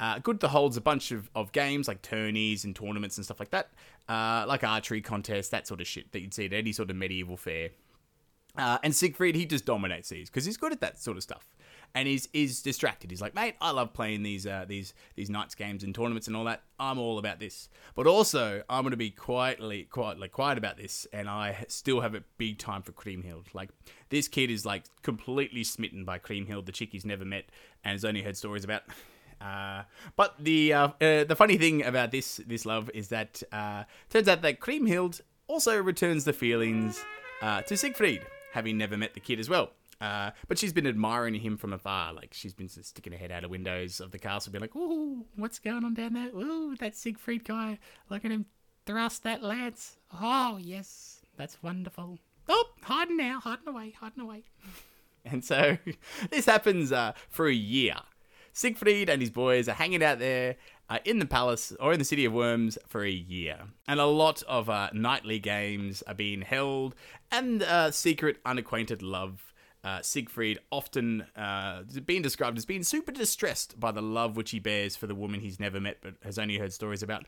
Uh, 0.00 0.18
Gunther 0.18 0.48
holds 0.48 0.76
a 0.76 0.80
bunch 0.80 1.12
of, 1.12 1.30
of 1.34 1.52
games 1.52 1.88
like 1.88 2.02
tourneys 2.02 2.64
and 2.64 2.74
tournaments 2.74 3.16
and 3.16 3.24
stuff 3.24 3.38
like 3.38 3.50
that, 3.50 3.70
uh, 4.08 4.44
like 4.46 4.64
archery 4.64 5.00
contests, 5.00 5.48
that 5.48 5.66
sort 5.66 5.80
of 5.80 5.86
shit 5.86 6.12
that 6.12 6.20
you'd 6.20 6.34
see 6.34 6.46
at 6.46 6.52
any 6.52 6.72
sort 6.72 6.90
of 6.90 6.96
medieval 6.96 7.36
fair. 7.36 7.70
Uh, 8.56 8.78
and 8.84 8.94
Siegfried, 8.94 9.34
he 9.34 9.46
just 9.46 9.64
dominates 9.64 10.08
these 10.08 10.30
because 10.30 10.44
he's 10.44 10.56
good 10.56 10.72
at 10.72 10.80
that 10.80 11.00
sort 11.00 11.16
of 11.16 11.24
stuff, 11.24 11.44
and 11.92 12.06
he's 12.06 12.28
is 12.32 12.62
distracted. 12.62 13.10
He's 13.10 13.20
like, 13.20 13.34
mate, 13.34 13.56
I 13.60 13.72
love 13.72 13.92
playing 13.92 14.22
these 14.22 14.46
uh, 14.46 14.64
these 14.68 14.94
these 15.16 15.28
nights 15.28 15.56
games 15.56 15.82
and 15.82 15.92
tournaments 15.92 16.28
and 16.28 16.36
all 16.36 16.44
that. 16.44 16.62
I'm 16.78 16.98
all 16.98 17.18
about 17.18 17.40
this, 17.40 17.68
but 17.96 18.06
also 18.06 18.62
I'm 18.68 18.82
going 18.82 18.92
to 18.92 18.96
be 18.96 19.10
quietly 19.10 19.84
quietly 19.84 20.28
quiet 20.28 20.56
about 20.56 20.76
this, 20.76 21.04
and 21.12 21.28
I 21.28 21.64
still 21.66 22.00
have 22.00 22.14
a 22.14 22.22
big 22.38 22.58
time 22.58 22.82
for 22.82 22.92
Kriemhild. 22.92 23.46
Like 23.54 23.70
this 24.10 24.28
kid 24.28 24.50
is 24.52 24.64
like 24.64 24.84
completely 25.02 25.64
smitten 25.64 26.04
by 26.04 26.20
Kriemhild, 26.20 26.66
the 26.66 26.72
chick 26.72 26.90
he's 26.92 27.04
never 27.04 27.24
met, 27.24 27.46
and 27.82 27.92
has 27.92 28.04
only 28.04 28.22
heard 28.22 28.36
stories 28.36 28.62
about. 28.62 28.84
Uh, 29.44 29.82
but 30.16 30.34
the 30.38 30.72
uh, 30.72 30.88
uh, 31.00 31.24
the 31.24 31.34
funny 31.36 31.58
thing 31.58 31.84
about 31.84 32.10
this 32.10 32.40
this 32.46 32.64
love 32.64 32.90
is 32.94 33.08
that 33.08 33.42
uh, 33.52 33.84
turns 34.08 34.28
out 34.28 34.42
that 34.42 34.60
Kriemhild 34.60 35.20
also 35.48 35.80
returns 35.82 36.24
the 36.24 36.32
feelings 36.32 37.04
uh, 37.42 37.60
to 37.62 37.76
Siegfried, 37.76 38.22
having 38.52 38.78
never 38.78 38.96
met 38.96 39.12
the 39.12 39.20
kid 39.20 39.38
as 39.38 39.48
well. 39.48 39.72
Uh, 40.00 40.30
but 40.48 40.58
she's 40.58 40.72
been 40.72 40.86
admiring 40.86 41.34
him 41.34 41.56
from 41.56 41.72
afar, 41.72 42.12
like 42.12 42.32
she's 42.32 42.54
been 42.54 42.68
sticking 42.68 43.12
her 43.12 43.18
head 43.18 43.30
out 43.30 43.44
of 43.44 43.50
windows 43.50 44.00
of 44.00 44.10
the 44.10 44.18
castle, 44.18 44.50
being 44.50 44.62
like, 44.62 44.74
"Ooh, 44.74 45.26
what's 45.36 45.58
going 45.58 45.84
on 45.84 45.94
down 45.94 46.14
there? 46.14 46.28
Ooh, 46.28 46.74
that 46.76 46.96
Siegfried 46.96 47.44
guy! 47.44 47.78
Look 48.08 48.24
at 48.24 48.30
him 48.30 48.46
thrust 48.86 49.22
that 49.24 49.42
lance! 49.42 49.98
Oh 50.12 50.58
yes, 50.60 51.20
that's 51.36 51.62
wonderful. 51.62 52.18
Oh, 52.48 52.64
hiding 52.82 53.18
now, 53.18 53.40
hiding 53.40 53.68
away, 53.68 53.94
hiding 54.00 54.22
away." 54.22 54.44
And 55.26 55.42
so 55.42 55.78
this 56.30 56.44
happens 56.44 56.92
uh, 56.92 57.12
for 57.30 57.46
a 57.48 57.54
year. 57.54 57.96
Siegfried 58.54 59.10
and 59.10 59.20
his 59.20 59.30
boys 59.30 59.68
are 59.68 59.74
hanging 59.74 60.02
out 60.02 60.20
there 60.20 60.54
uh, 60.88 60.98
in 61.04 61.18
the 61.18 61.26
palace 61.26 61.72
or 61.80 61.92
in 61.92 61.98
the 61.98 62.04
city 62.04 62.24
of 62.24 62.32
Worms 62.32 62.78
for 62.86 63.04
a 63.04 63.10
year. 63.10 63.58
And 63.88 63.98
a 63.98 64.06
lot 64.06 64.44
of 64.44 64.70
uh, 64.70 64.90
nightly 64.92 65.40
games 65.40 66.02
are 66.06 66.14
being 66.14 66.40
held, 66.40 66.94
and 67.32 67.62
uh, 67.64 67.90
secret, 67.90 68.38
unacquainted 68.46 69.02
love. 69.02 69.52
Uh, 69.82 70.00
Siegfried 70.00 70.58
often 70.70 71.26
uh, 71.36 71.82
being 72.06 72.22
described 72.22 72.56
as 72.56 72.64
being 72.64 72.82
super 72.82 73.12
distressed 73.12 73.78
by 73.78 73.90
the 73.90 74.00
love 74.00 74.34
which 74.34 74.52
he 74.52 74.58
bears 74.58 74.96
for 74.96 75.06
the 75.06 75.14
woman 75.14 75.40
he's 75.40 75.60
never 75.60 75.78
met 75.78 75.98
but 76.00 76.14
has 76.22 76.38
only 76.38 76.56
heard 76.56 76.72
stories 76.72 77.02
about. 77.02 77.26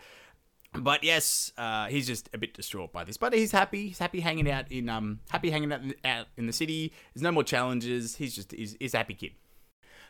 But 0.72 1.04
yes, 1.04 1.52
uh, 1.58 1.88
he's 1.88 2.06
just 2.06 2.30
a 2.32 2.38
bit 2.38 2.54
distraught 2.54 2.92
by 2.92 3.04
this. 3.04 3.18
But 3.18 3.34
he's 3.34 3.52
happy. 3.52 3.88
He's 3.88 3.98
happy 3.98 4.20
hanging 4.20 4.50
out 4.50 4.70
in 4.70 4.88
um 4.88 5.20
happy 5.30 5.50
hanging 5.50 5.70
out 5.72 5.82
in, 5.82 5.94
out 6.04 6.26
in 6.36 6.46
the 6.46 6.52
city. 6.52 6.92
There's 7.12 7.22
no 7.22 7.32
more 7.32 7.44
challenges. 7.44 8.16
He's 8.16 8.34
just 8.34 8.52
he's, 8.52 8.76
he's 8.78 8.94
a 8.94 8.98
happy 8.98 9.14
kid. 9.14 9.32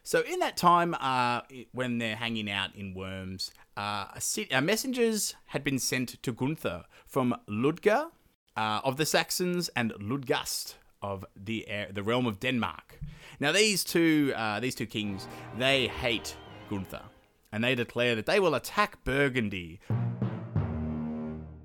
So 0.07 0.21
in 0.21 0.39
that 0.39 0.57
time, 0.57 0.95
uh, 1.01 1.41
when 1.73 1.99
they're 1.99 2.15
hanging 2.15 2.49
out 2.49 2.77
in 2.77 2.95
Worms, 2.95 3.51
uh, 3.77 4.07
uh, 4.53 4.61
messengers 4.61 5.35
had 5.47 5.65
been 5.65 5.81
sent 5.81 6.23
to 6.23 6.31
Gunther 6.31 6.85
from 7.09 7.35
Ludger 7.49 8.13
uh, 8.57 8.81
of 8.85 8.99
the 8.99 9.05
Saxons 9.05 9.69
and 9.75 9.93
Ludgast 9.95 10.75
of 11.03 11.25
the 11.35 11.67
the 11.93 12.05
realm 12.05 12.27
of 12.27 12.39
Denmark. 12.39 13.01
Now 13.41 13.51
these 13.51 13.83
two 13.83 14.33
uh, 14.37 14.61
these 14.61 14.77
two 14.77 14.87
kings 14.87 15.27
they 15.59 15.89
hate 15.89 16.37
Gunther, 16.71 17.03
and 17.51 17.65
they 17.65 17.75
declare 17.75 18.15
that 18.15 18.27
they 18.27 18.39
will 18.39 18.55
attack 18.55 19.03
Burgundy 19.03 19.81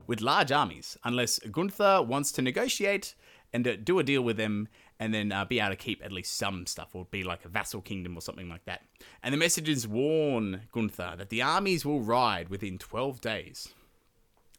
with 0.07 0.19
large 0.19 0.51
armies 0.51 0.97
unless 1.03 1.37
Gunther 1.37 2.01
wants 2.01 2.31
to 2.31 2.41
negotiate 2.41 3.13
and 3.53 3.67
uh, 3.67 3.75
do 3.75 3.99
a 3.99 4.03
deal 4.03 4.23
with 4.23 4.37
them 4.37 4.67
and 5.01 5.15
then 5.15 5.31
uh, 5.31 5.43
be 5.43 5.59
able 5.59 5.71
to 5.71 5.75
keep 5.75 6.05
at 6.05 6.11
least 6.11 6.37
some 6.37 6.67
stuff 6.67 6.89
or 6.93 7.05
be 7.09 7.23
like 7.23 7.43
a 7.43 7.49
vassal 7.49 7.81
kingdom 7.81 8.15
or 8.15 8.21
something 8.21 8.47
like 8.47 8.63
that. 8.65 8.83
And 9.23 9.33
the 9.33 9.37
messages 9.37 9.87
warn 9.87 10.61
Gunther 10.71 11.15
that 11.17 11.29
the 11.29 11.41
armies 11.41 11.83
will 11.83 12.01
ride 12.01 12.49
within 12.49 12.77
12 12.77 13.19
days. 13.19 13.69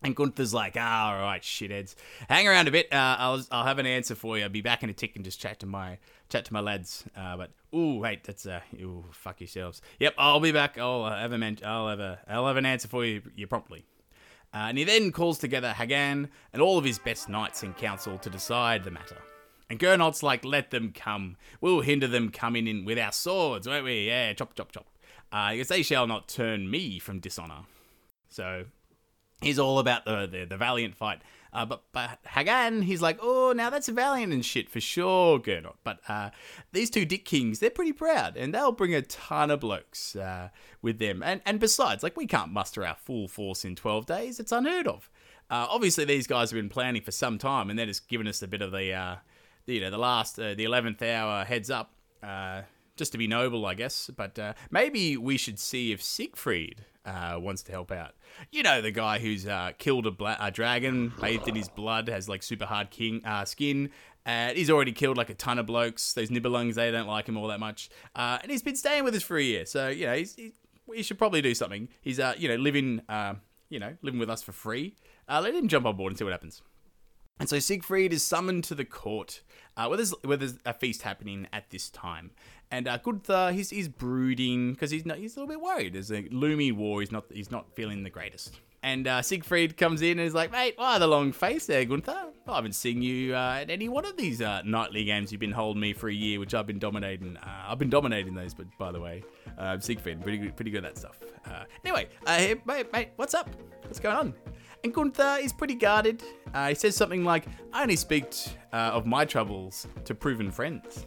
And 0.03 0.17
Gunther's 0.17 0.53
like, 0.53 0.75
ah, 0.77 1.13
all 1.15 1.23
right, 1.23 1.41
shitheads, 1.41 1.95
hang 2.29 2.49
around 2.49 2.67
a 2.67 2.73
bit. 2.73 2.93
Uh, 2.93 3.15
I'll 3.21 3.45
I'll 3.53 3.65
have 3.65 3.79
an 3.79 3.87
answer 3.87 4.17
for 4.17 4.37
you. 4.37 4.43
I'll 4.43 4.51
be 4.51 4.61
back 4.61 4.83
in 4.83 4.91
a 4.91 4.93
tick 4.93 5.15
and 5.15 5.25
just 5.25 5.41
chat 5.41 5.61
to 5.61 5.67
my 5.67 5.99
chat 6.29 6.45
to 6.47 6.53
my 6.53 6.59
lads. 6.59 7.05
Uh, 7.17 7.37
but 7.37 7.53
ooh, 7.73 8.01
wait, 8.01 8.25
that's 8.25 8.45
uh, 8.45 8.63
ooh, 8.81 9.05
fuck 9.13 9.41
yourselves. 9.41 9.81
Yep, 10.01 10.15
I'll 10.19 10.41
be 10.41 10.51
back. 10.51 10.77
I'll 10.77 11.05
uh, 11.05 11.17
have 11.17 11.31
a 11.31 11.39
man- 11.39 11.59
I'll 11.65 11.89
have 11.89 12.01
a 12.01 12.19
I'll 12.27 12.49
have 12.49 12.57
an 12.57 12.67
answer 12.67 12.89
for 12.89 13.05
you, 13.05 13.23
you 13.37 13.47
promptly. 13.47 13.85
Uh, 14.53 14.67
and 14.69 14.77
he 14.77 14.83
then 14.83 15.13
calls 15.13 15.39
together 15.39 15.73
Hagen 15.73 16.29
and 16.53 16.61
all 16.61 16.79
of 16.79 16.85
his 16.85 16.99
best 16.99 17.29
knights 17.29 17.63
in 17.63 17.73
council 17.75 18.19
to 18.19 18.29
decide 18.29 18.83
the 18.83 18.91
matter. 18.91 19.19
And 19.73 19.81
Gernot's 19.81 20.23
like, 20.23 20.45
let 20.45 20.71
them 20.71 20.93
come. 20.95 21.39
We'll 21.63 21.81
hinder 21.81 22.07
them 22.07 22.29
coming 22.29 22.67
in 22.67 22.85
with 22.85 22.99
our 22.99 23.11
swords, 23.11 23.67
won't 23.67 23.87
we? 23.87 24.07
Yeah, 24.09 24.35
chop, 24.35 24.55
chop, 24.55 24.71
chop. 24.71 24.85
Uh, 25.33 25.53
because 25.53 25.69
they 25.69 25.83
shall 25.83 26.07
not 26.07 26.29
turn 26.29 26.71
me 26.71 26.99
from 26.99 27.21
dishonor. 27.21 27.61
So 28.29 28.67
he's 29.41 29.59
all 29.59 29.79
about 29.79 30.05
the 30.05 30.27
the, 30.27 30.45
the 30.45 30.59
valiant 30.59 30.95
fight. 30.95 31.23
Uh, 31.55 31.65
but 31.65 31.85
but 31.93 32.19
Hagen, 32.27 32.83
he's 32.83 33.01
like, 33.01 33.19
oh, 33.23 33.55
now 33.57 33.71
that's 33.71 33.89
valiant 33.89 34.35
and 34.35 34.45
shit 34.45 34.69
for 34.69 34.79
sure, 34.79 35.39
Gernot. 35.39 35.77
But 35.85 36.01
uh, 36.07 36.29
these 36.73 36.91
two 36.91 37.07
Dick 37.07 37.25
Kings, 37.25 37.59
they're 37.59 37.71
pretty 37.71 37.95
proud, 37.95 38.37
and 38.37 38.53
they'll 38.53 38.73
bring 38.73 38.95
a 38.95 39.01
ton 39.01 39.51
of 39.51 39.61
blokes 39.61 40.15
uh, 40.15 40.51
with 40.83 40.99
them. 40.99 41.23
And 41.23 41.41
and 41.47 41.59
besides, 41.59 42.03
like 42.03 42.15
we 42.19 42.27
can't 42.27 42.53
muster 42.53 42.85
our 42.85 42.97
full 42.97 43.27
force 43.27 43.65
in 43.65 43.75
twelve 43.75 44.05
days. 44.05 44.39
It's 44.39 44.53
unheard 44.53 44.87
of. 44.87 45.09
Uh, 45.51 45.67
obviously, 45.69 46.05
these 46.05 46.27
guys 46.27 46.51
have 46.51 46.59
been 46.59 46.69
planning 46.69 47.01
for 47.01 47.11
some 47.11 47.39
time, 47.39 47.71
and 47.71 47.79
they're 47.79 47.87
just 47.87 48.07
giving 48.09 48.27
us 48.27 48.43
a 48.43 48.49
bit 48.49 48.63
of 48.63 48.71
the, 48.71 48.91
uh, 48.91 49.17
the 49.17 49.21
you 49.67 49.81
know, 49.81 49.91
the 49.91 49.99
last, 49.99 50.39
uh, 50.39 50.55
the 50.55 50.65
eleventh 50.65 51.03
hour 51.03 51.45
heads 51.45 51.71
up, 51.71 51.93
uh, 52.23 52.63
just 52.97 53.13
to 53.13 53.19
be 53.19 53.27
noble, 53.27 53.65
I 53.67 53.75
guess. 53.75 54.11
But 54.17 54.39
uh, 54.39 54.55
maybe 54.71 55.17
we 55.17 55.37
should 55.37 55.59
see 55.59 55.93
if 55.93 56.03
Siegfried 56.03 56.85
uh, 57.05 57.39
wants 57.41 57.63
to 57.65 57.73
help 57.73 57.91
out. 57.91 58.15
You 58.51 58.63
know, 58.63 58.81
the 58.81 58.91
guy 58.91 59.19
who's 59.19 59.47
uh, 59.47 59.73
killed 59.79 60.07
a, 60.07 60.11
bla- 60.11 60.37
a 60.41 60.51
dragon, 60.51 61.13
bathed 61.21 61.49
in 61.49 61.55
his 61.55 61.69
blood, 61.69 62.09
has 62.09 62.29
like 62.29 62.43
super 62.43 62.67
hard 62.67 62.91
king 62.91 63.23
uh, 63.25 63.45
skin. 63.45 63.91
He's 64.55 64.71
already 64.71 64.93
killed 64.93 65.17
like 65.17 65.31
a 65.31 65.35
ton 65.35 65.59
of 65.59 65.67
blokes. 65.67 66.13
Those 66.13 66.31
nibelungs, 66.31 66.75
they 66.75 66.91
don't 66.91 67.09
like 67.09 67.29
him 67.29 67.37
all 67.37 67.49
that 67.49 67.59
much. 67.61 67.91
Uh, 68.15 68.39
and 68.41 68.53
he's 68.53 68.63
been 68.63 68.77
staying 68.77 69.05
with 69.05 69.15
us 69.15 69.23
for 69.23 69.37
a 69.37 69.43
year. 69.43 69.67
So, 69.67 69.89
you 69.89 70.07
know, 70.07 70.15
he's, 70.15 70.37
he, 70.37 70.53
he 70.95 71.03
should 71.03 71.19
probably 71.19 71.43
do 71.43 71.55
something. 71.55 71.89
He's, 72.01 72.21
uh, 72.21 72.35
you 72.39 72.49
know, 72.49 72.55
living, 72.55 73.01
you 73.69 73.81
know, 73.81 73.97
living 74.03 74.21
with 74.21 74.31
us 74.31 74.43
for 74.43 74.53
free. 74.53 74.95
Uh, 75.29 75.41
let 75.41 75.55
him 75.55 75.67
jump 75.67 75.87
on 75.87 75.97
board 75.97 76.13
and 76.13 76.19
see 76.19 76.25
what 76.25 76.33
happens. 76.33 76.63
And 77.39 77.49
so 77.49 77.59
Siegfried 77.59 78.13
is 78.13 78.23
summoned 78.23 78.65
to 78.65 78.75
the 78.75 78.85
court, 78.85 79.43
uh, 79.77 79.87
where, 79.87 79.97
there's, 79.97 80.15
where 80.23 80.37
there's 80.37 80.59
a 80.65 80.73
feast 80.73 81.03
happening 81.03 81.49
at 81.53 81.71
this 81.71 81.91
time. 81.91 82.31
And 82.71 82.87
uh, 82.87 82.99
Gunther, 82.99 83.53
he's, 83.53 83.71
he's 83.71 83.89
brooding 83.89 84.73
because 84.73 84.91
he's 84.91 85.03
he's 85.03 85.37
a 85.37 85.41
little 85.41 85.47
bit 85.47 85.61
worried. 85.61 85.93
There's 85.93 86.11
a 86.11 86.27
looming 86.31 86.77
war. 86.77 87.01
He's 87.01 87.13
not 87.13 87.25
he's 87.31 87.51
not 87.51 87.75
feeling 87.75 88.03
the 88.03 88.11
greatest. 88.11 88.61
And 88.83 89.07
uh, 89.07 89.23
Siegfried 89.23 89.77
comes 89.77 90.03
in 90.03 90.19
and 90.19 90.27
is 90.27 90.35
like, 90.35 90.51
mate, 90.51 90.75
why 90.77 90.99
the 90.99 91.07
long 91.07 91.33
face 91.33 91.67
there, 91.67 91.85
Gunther? 91.85 92.29
I 92.49 92.55
haven't 92.55 92.75
seen 92.75 93.03
you 93.03 93.35
uh, 93.37 93.59
at 93.61 93.71
any 93.71 93.89
one 93.89 94.05
of 94.05 94.17
these 94.17 94.41
uh, 94.41 94.63
nightly 94.65 95.05
games 95.05 95.31
you've 95.31 95.41
been 95.41 95.53
holding 95.53 95.81
me 95.81 95.93
for 95.93 96.09
a 96.09 96.15
year, 96.15 96.41
which 96.41 96.55
I've 96.55 96.67
been 96.67 96.81
dominating. 96.81 97.37
Uh, 97.37 97.65
I've 97.69 97.79
been 97.79 97.91
dominating 97.91 98.35
those, 98.35 98.55
but 98.55 98.67
by 98.79 98.91
the 98.91 99.01
way, 99.01 99.23
uh, 99.59 99.79
Siegfried, 99.79 100.23
pretty 100.23 100.39
good, 100.39 100.57
pretty 100.57 100.71
good 100.71 100.85
at 100.85 100.95
that 100.95 100.99
stuff. 100.99 101.21
Anyway, 101.85 102.09
hey, 102.27 102.57
mate, 102.65 102.93
mate, 102.93 103.11
what's 103.17 103.35
up? 103.35 103.51
What's 103.83 104.01
going 104.01 104.17
on? 104.17 104.35
And 104.85 104.93
Gunther 104.93 105.39
is 105.41 105.53
pretty 105.53 105.77
guarded. 105.77 106.23
Uh, 106.53 106.71
he 106.71 106.75
says 106.75 106.97
something 106.97 107.25
like, 107.25 107.45
I 107.73 107.83
only 107.83 107.97
speak 107.97 108.35
uh, 108.73 108.77
of 108.77 109.07
my 109.07 109.25
troubles 109.25 109.87
to 110.05 110.15
proven 110.15 110.51
friends. 110.51 111.07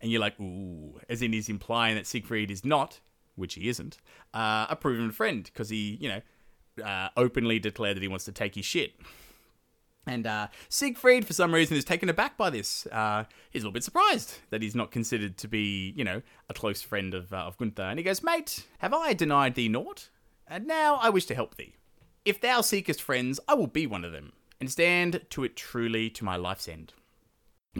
And 0.00 0.10
you're 0.10 0.20
like, 0.20 0.38
ooh, 0.40 0.98
as 1.08 1.20
in 1.20 1.32
he's 1.32 1.48
implying 1.48 1.96
that 1.96 2.06
Siegfried 2.06 2.50
is 2.50 2.64
not 2.64 3.00
which 3.34 3.54
he 3.54 3.68
isn't, 3.68 3.98
uh, 4.34 4.66
a 4.70 4.76
proven 4.76 5.10
friend 5.10 5.44
because 5.44 5.68
he, 5.68 5.98
you 6.00 6.08
know, 6.08 6.84
uh, 6.84 7.08
openly 7.16 7.58
declared 7.58 7.96
that 7.96 8.02
he 8.02 8.08
wants 8.08 8.24
to 8.24 8.32
take 8.32 8.54
his 8.54 8.64
shit. 8.64 8.94
And 10.06 10.26
uh, 10.26 10.48
Siegfried, 10.68 11.26
for 11.26 11.32
some 11.32 11.52
reason, 11.52 11.76
is 11.76 11.84
taken 11.84 12.08
aback 12.08 12.36
by 12.36 12.48
this. 12.48 12.86
Uh, 12.86 13.24
he's 13.50 13.62
a 13.62 13.64
little 13.64 13.72
bit 13.72 13.84
surprised 13.84 14.38
that 14.50 14.62
he's 14.62 14.74
not 14.74 14.90
considered 14.90 15.36
to 15.38 15.48
be, 15.48 15.92
you 15.96 16.04
know, 16.04 16.22
a 16.48 16.54
close 16.54 16.80
friend 16.80 17.12
of, 17.12 17.32
of 17.32 17.58
Gunther. 17.58 17.82
And 17.82 17.98
he 17.98 18.04
goes, 18.04 18.22
Mate, 18.22 18.66
have 18.78 18.94
I 18.94 19.12
denied 19.12 19.54
thee 19.54 19.68
naught? 19.68 20.08
And 20.46 20.66
now 20.66 20.94
I 20.96 21.10
wish 21.10 21.26
to 21.26 21.34
help 21.34 21.56
thee. 21.56 21.74
If 22.26 22.40
thou 22.40 22.60
seekest 22.60 23.00
friends, 23.00 23.38
I 23.46 23.54
will 23.54 23.68
be 23.68 23.86
one 23.86 24.04
of 24.04 24.10
them, 24.10 24.32
and 24.60 24.68
stand 24.68 25.20
to 25.30 25.44
it 25.44 25.54
truly 25.54 26.10
to 26.10 26.24
my 26.24 26.34
life's 26.34 26.66
end. 26.66 26.92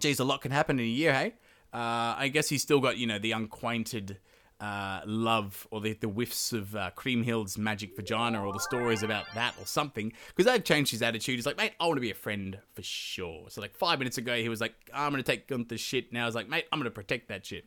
Geez, 0.01 0.21
a 0.21 0.25
lot 0.25 0.41
can 0.41 0.53
happen 0.53 0.79
in 0.79 0.85
a 0.85 0.89
year, 0.89 1.13
hey? 1.13 1.35
Uh, 1.75 2.15
I 2.17 2.31
guess 2.33 2.49
he's 2.49 2.63
still 2.63 2.79
got, 2.79 2.97
you 2.97 3.09
know, 3.09 3.19
the 3.19 3.33
unquainted 3.33 4.19
uh, 4.61 5.01
love 5.05 5.67
or 5.71 5.81
the, 5.81 5.93
the 5.95 6.09
whiffs 6.09 6.53
of 6.53 6.75
uh, 6.75 6.91
Kriemhild's 6.97 7.59
magic 7.59 7.95
vagina 7.95 8.45
or 8.45 8.53
the 8.53 8.61
stories 8.61 9.03
about 9.03 9.27
that 9.35 9.55
or 9.61 9.67
something. 9.67 10.13
Because 10.35 10.51
they've 10.51 10.65
changed 10.65 10.91
his 10.91 11.03
attitude. 11.03 11.37
He's 11.37 11.47
like, 11.47 11.57
mate, 11.57 11.73
I 11.79 11.87
want 11.87 11.97
to 11.97 12.01
be 12.03 12.11
a 12.11 12.15
friend 12.15 12.59
for 12.73 12.83
sure. 12.83 13.47
So, 13.49 13.61
like, 13.61 13.75
five 13.77 13.99
minutes 13.99 14.19
ago, 14.19 14.37
he 14.37 14.49
was 14.49 14.61
like, 14.61 14.75
I'm 14.95 15.13
going 15.13 15.23
to 15.23 15.31
take 15.31 15.47
Gunther's 15.47 15.81
shit. 15.81 16.13
Now 16.13 16.25
he's 16.25 16.35
like, 16.35 16.49
mate, 16.49 16.65
I'm 16.73 16.79
going 16.79 16.85
to 16.85 16.91
protect 16.91 17.29
that 17.29 17.45
shit. 17.45 17.67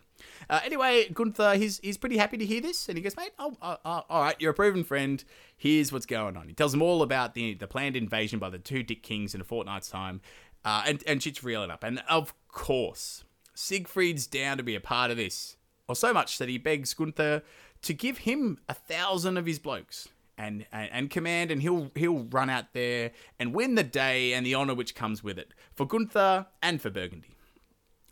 Uh, 0.49 0.59
anyway, 0.63 1.07
Gunther, 1.09 1.55
he's, 1.55 1.79
he's 1.79 1.97
pretty 1.97 2.17
happy 2.17 2.37
to 2.37 2.45
hear 2.45 2.61
this. 2.61 2.89
And 2.89 2.97
he 2.97 3.03
goes, 3.03 3.15
mate, 3.15 3.31
oh, 3.37 3.55
uh, 3.61 3.77
uh, 3.85 4.01
all 4.09 4.23
right, 4.23 4.35
you're 4.39 4.51
a 4.51 4.55
proven 4.55 4.83
friend. 4.83 5.23
Here's 5.55 5.91
what's 5.91 6.05
going 6.05 6.37
on. 6.37 6.47
He 6.47 6.53
tells 6.53 6.71
them 6.71 6.81
all 6.81 7.01
about 7.01 7.35
the, 7.35 7.53
the 7.53 7.67
planned 7.67 7.95
invasion 7.95 8.39
by 8.39 8.49
the 8.49 8.59
two 8.59 8.83
Dick 8.83 9.03
Kings 9.03 9.35
in 9.35 9.41
a 9.41 9.45
fortnight's 9.45 9.89
time. 9.89 10.21
Uh, 10.65 10.83
and, 10.85 11.03
and 11.07 11.23
shit's 11.23 11.43
reeling 11.43 11.71
up. 11.71 11.83
And 11.83 12.01
of 12.09 12.33
course, 12.49 13.23
Siegfried's 13.53 14.27
down 14.27 14.57
to 14.57 14.63
be 14.63 14.75
a 14.75 14.81
part 14.81 15.11
of 15.11 15.17
this 15.17 15.55
or 15.89 15.95
so 15.95 16.13
much 16.13 16.37
that 16.37 16.47
he 16.47 16.57
begs 16.57 16.93
Gunther 16.93 17.41
to 17.81 17.93
give 17.93 18.19
him 18.19 18.59
a 18.69 18.73
thousand 18.73 19.37
of 19.37 19.45
his 19.45 19.57
blokes 19.59 20.07
and, 20.37 20.65
and, 20.71 20.89
and 20.93 21.09
command, 21.09 21.51
and 21.51 21.61
he'll 21.61 21.91
he'll 21.95 22.23
run 22.29 22.49
out 22.49 22.73
there 22.73 23.11
and 23.39 23.53
win 23.53 23.75
the 23.75 23.83
day 23.83 24.33
and 24.33 24.45
the 24.45 24.53
honor 24.53 24.75
which 24.75 24.95
comes 24.95 25.21
with 25.23 25.37
it 25.37 25.53
for 25.73 25.85
Gunther 25.85 26.45
and 26.61 26.81
for 26.81 26.89
Burgundy. 26.89 27.35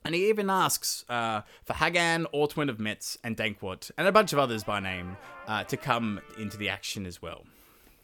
And 0.04 0.16
he 0.16 0.30
even 0.30 0.50
asks 0.50 1.06
uh, 1.08 1.42
for 1.66 1.74
Hagen, 1.74 2.28
Ortwin 2.34 2.70
of 2.70 2.80
Metz, 2.80 3.18
and 3.24 3.38
Dankwart, 3.38 3.92
and 3.98 4.08
a 4.08 4.12
bunch 4.12 4.34
of 4.34 4.40
others 4.40 4.64
by 4.64 4.80
name, 4.80 5.18
uh, 5.48 5.64
to 5.66 5.78
come 5.78 6.20
into 6.38 6.58
the 6.58 6.70
action 6.70 7.06
as 7.06 7.22
well. 7.22 7.46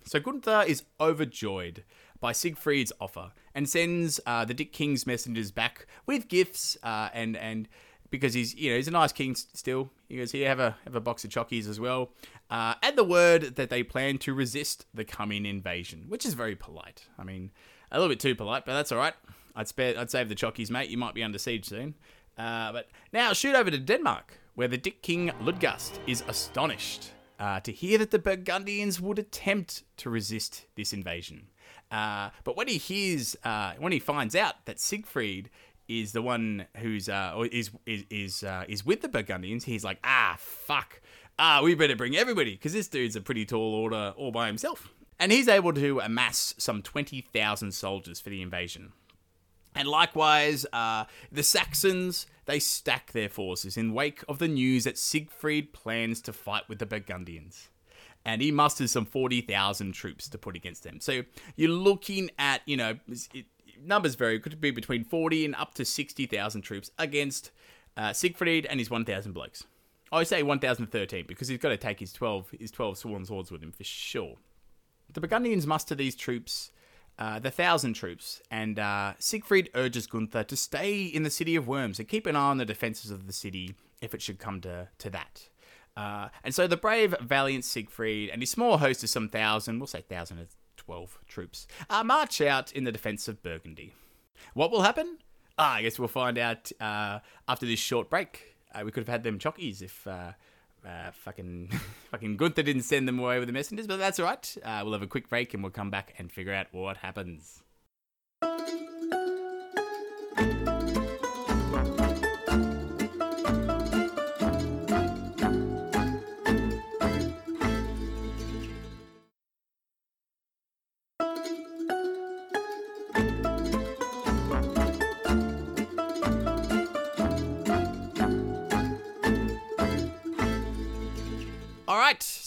So 0.06 0.20
Gunther 0.20 0.66
is 0.68 0.84
overjoyed 1.00 1.84
by 2.20 2.34
Siegfried's 2.34 2.92
offer 3.00 3.32
and 3.56 3.68
sends 3.70 4.20
uh, 4.26 4.46
the 4.46 4.54
Dick 4.54 4.74
King's 4.74 5.08
messengers 5.08 5.52
back 5.52 5.88
with 6.06 6.28
gifts 6.28 6.78
uh, 6.84 7.10
and 7.14 7.36
and 7.38 7.68
because 8.14 8.36
he's 8.36 8.54
you 8.54 8.70
know 8.70 8.76
he's 8.76 8.88
a 8.88 8.92
nice 8.92 9.12
king 9.12 9.34
still. 9.34 9.90
He 10.08 10.18
goes 10.18 10.32
here 10.32 10.48
have 10.48 10.60
a 10.60 10.78
have 10.84 10.94
a 10.94 11.02
box 11.02 11.24
of 11.24 11.32
chockies 11.32 11.68
as 11.68 11.80
well, 11.80 12.12
uh, 12.52 12.76
and 12.84 12.96
the 12.96 13.04
word 13.04 13.56
that 13.56 13.72
they 13.72 13.82
plan 13.82 14.20
to 14.20 14.36
resist 14.36 14.86
the 14.94 15.04
coming 15.04 15.48
invasion, 15.48 16.06
which 16.10 16.24
is 16.24 16.36
very 16.36 16.56
polite. 16.56 17.08
I 17.18 17.24
mean, 17.24 17.50
a 17.92 17.98
little 17.98 18.10
bit 18.10 18.20
too 18.20 18.36
polite, 18.36 18.68
but 18.68 18.74
that's 18.74 18.92
all 18.92 19.00
right. 19.00 19.16
I'd 19.56 19.68
spare 19.68 19.98
I'd 19.98 20.12
save 20.12 20.30
the 20.30 20.36
chockies, 20.36 20.70
mate. 20.70 20.92
You 20.92 20.98
might 20.98 21.16
be 21.16 21.24
under 21.24 21.40
siege 21.40 21.66
soon. 21.66 21.96
Uh, 22.38 22.72
but 22.72 22.90
now 23.12 23.34
shoot 23.34 23.56
over 23.56 23.72
to 23.72 23.80
Denmark, 23.80 24.38
where 24.54 24.68
the 24.68 24.78
Dick 24.78 25.02
King 25.02 25.32
Ludgast 25.42 25.98
is 26.06 26.24
astonished 26.28 27.14
uh, 27.40 27.62
to 27.62 27.72
hear 27.72 27.98
that 27.98 28.12
the 28.12 28.20
Burgundians 28.20 29.02
would 29.02 29.18
attempt 29.18 29.82
to 29.98 30.12
resist 30.12 30.66
this 30.76 30.94
invasion. 30.94 31.48
Uh, 31.90 32.30
but 32.44 32.56
when 32.56 32.68
he 32.68 32.78
hears, 32.78 33.36
uh, 33.44 33.74
when 33.80 33.92
he 33.92 34.00
finds 34.00 34.36
out 34.36 34.66
that 34.66 34.80
Siegfried 34.80 35.50
is 35.88 36.12
the 36.12 36.22
one 36.22 36.66
who's 36.78 37.10
uh, 37.10 37.46
is 37.52 37.72
is 37.86 38.04
is 38.10 38.44
uh, 38.44 38.66
is 38.68 38.86
with 38.86 39.02
the 39.02 39.10
Burgundians, 39.10 39.66
he's 39.66 39.84
like, 39.84 40.00
ah, 40.04 40.36
fuck, 40.40 41.02
ah, 41.40 41.62
we 41.64 41.76
better 41.76 41.96
bring 41.96 42.16
everybody 42.16 42.52
because 42.52 42.74
this 42.74 42.88
dude's 42.88 43.16
a 43.16 43.22
pretty 43.22 43.46
tall 43.46 43.74
order 43.76 44.14
all 44.16 44.32
by 44.32 44.48
himself, 44.48 44.90
and 45.20 45.32
he's 45.32 45.48
able 45.48 45.74
to 45.74 46.00
amass 46.00 46.56
some 46.58 46.82
twenty 46.82 47.22
thousand 47.22 47.74
soldiers 47.74 48.20
for 48.20 48.30
the 48.30 48.42
invasion. 48.42 48.94
And 49.76 49.88
likewise, 49.88 50.68
uh, 50.72 51.06
the 51.32 51.42
Saxons 51.42 52.28
they 52.46 52.60
stack 52.60 53.12
their 53.12 53.30
forces 53.30 53.78
in 53.78 53.94
wake 53.94 54.24
of 54.28 54.40
the 54.40 54.48
news 54.48 54.84
that 54.84 54.98
Siegfried 54.98 55.74
plans 55.74 56.22
to 56.22 56.34
fight 56.34 56.68
with 56.68 56.80
the 56.80 56.86
Burgundians. 56.86 57.70
And 58.26 58.42
he 58.42 58.52
musters 58.52 58.92
some 58.92 59.06
40,000 59.06 59.92
troops 59.94 60.30
to 60.30 60.38
put 60.38 60.56
against 60.56 60.84
them. 60.84 61.00
So 61.02 61.24
you're 61.56 61.70
looking 61.70 62.32
at, 62.40 62.62
you 62.66 62.78
know, 62.78 62.96
it, 63.34 63.46
numbers 63.82 64.16
vary. 64.16 64.40
Could 64.40 64.60
be 64.60 64.72
between 64.72 65.04
40 65.04 65.46
and 65.46 65.56
up 65.56 65.74
to 65.76 65.86
60,000 65.86 66.62
troops 66.62 66.92
against 66.98 67.52
uh, 67.96 68.14
Siegfried 68.14 68.66
and 68.66 68.80
his 68.80 68.90
1,000 68.90 69.32
blokes. 69.34 69.66
I 70.12 70.24
say 70.24 70.44
1,013 70.44 71.26
because 71.28 71.48
he's 71.48 71.58
got 71.58 71.70
to 71.70 71.78
take 71.78 72.00
his 72.00 72.14
12 72.14 72.52
his 72.60 72.72
12 72.72 72.98
sworn 73.00 73.26
swords 73.26 73.52
with 73.52 73.64
him 73.64 73.72
for 73.72 73.84
sure. 73.84 74.36
The 75.12 75.22
Burgundians 75.22 75.66
muster 75.66 75.96
these 75.96 76.16
troops, 76.16 76.72
uh, 77.18 77.40
the 77.40 77.52
thousand 77.52 77.94
troops, 77.94 78.42
and 78.52 78.78
uh, 78.78 79.14
Siegfried 79.20 79.70
urges 79.74 80.08
Gunther 80.08 80.44
to 80.44 80.56
stay 80.56 81.04
in 81.04 81.24
the 81.24 81.30
city 81.30 81.56
of 81.56 81.68
Worms 81.68 82.00
and 82.00 82.08
keep 82.08 82.28
an 82.28 82.36
eye 82.36 82.50
on 82.50 82.58
the 82.58 82.66
defences 82.66 83.12
of 83.12 83.28
the 83.28 83.34
city 83.34 83.76
if 84.02 84.14
it 84.14 84.22
should 84.22 84.40
come 84.40 84.62
to, 84.62 84.90
to 85.00 85.10
that. 85.10 85.50
Uh, 85.96 86.30
and 86.44 86.54
so 86.54 86.68
the 86.68 86.78
brave, 86.78 87.16
valiant 87.22 87.66
Siegfried 87.66 88.30
and 88.30 88.42
his 88.42 88.50
small 88.50 88.78
host 88.78 89.04
of 89.04 89.10
some 89.10 89.30
thousand, 89.30 89.80
we'll 89.80 89.88
say 89.88 90.02
thousand 90.02 90.48
12 90.86 91.20
troops, 91.28 91.68
uh, 91.90 92.04
march 92.04 92.42
out 92.42 92.72
in 92.72 92.84
the 92.84 92.92
defense 92.92 93.28
of 93.28 93.42
Burgundy. 93.42 93.94
What 94.54 94.72
will 94.72 94.82
happen? 94.82 95.18
Ah, 95.58 95.76
I 95.76 95.82
guess 95.84 96.00
we'll 96.00 96.08
find 96.08 96.38
out 96.38 96.72
uh, 96.82 97.20
after 97.48 97.66
this 97.66 97.80
short 97.80 98.10
break. 98.10 98.56
Uh, 98.74 98.82
we 98.84 98.92
could 98.92 99.02
have 99.02 99.08
had 99.08 99.24
them 99.24 99.38
chockies 99.40 99.82
if 99.82 100.08
uh, 100.08 100.32
uh, 100.86 101.12
fucking 101.12 101.70
fucking 102.12 102.38
Gunther 102.38 102.64
didn't 102.64 102.84
send 102.84 103.08
them 103.08 103.20
away 103.20 103.40
with 103.40 103.48
the 103.48 103.54
messengers, 103.54 103.88
but 103.88 103.98
that's 103.98 104.20
all 104.20 104.26
right. 104.26 104.58
Uh, 104.64 104.82
we'll 104.84 104.94
have 104.94 105.02
a 105.02 105.08
quick 105.08 105.30
break 105.30 105.54
and 105.54 105.64
we'll 105.64 105.72
come 105.72 105.92
back 105.92 106.14
and 106.18 106.32
figure 106.32 106.54
out 106.54 106.68
what 106.72 106.98
happens. 106.98 107.62